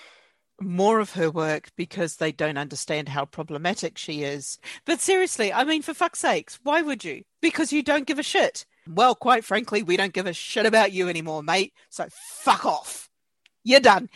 more 0.61 1.01
of 1.01 1.13
her 1.13 1.31
work 1.31 1.69
because 1.77 2.17
they 2.17 2.33
don't 2.33 2.57
understand 2.57 3.09
how 3.09 3.25
problematic 3.25 3.99
she 3.99 4.23
is. 4.23 4.59
But 4.85 5.01
seriously, 5.01 5.53
I 5.53 5.65
mean, 5.65 5.83
for 5.83 5.95
fuck's 5.95 6.21
sakes, 6.21 6.59
why 6.63 6.83
would 6.83 7.05
you? 7.05 7.25
Because 7.43 7.73
you 7.73 7.83
don't 7.83 8.07
give 8.07 8.19
a 8.19 8.23
shit. 8.23 8.65
Well, 8.89 9.15
quite 9.15 9.45
frankly, 9.45 9.83
we 9.83 9.97
don't 9.97 10.13
give 10.13 10.27
a 10.27 10.33
shit 10.33 10.65
about 10.65 10.93
you 10.93 11.09
anymore, 11.09 11.43
mate. 11.43 11.73
So 11.91 12.07
fuck 12.11 12.65
off. 12.65 13.11
You're 13.65 13.81
done. 13.81 14.09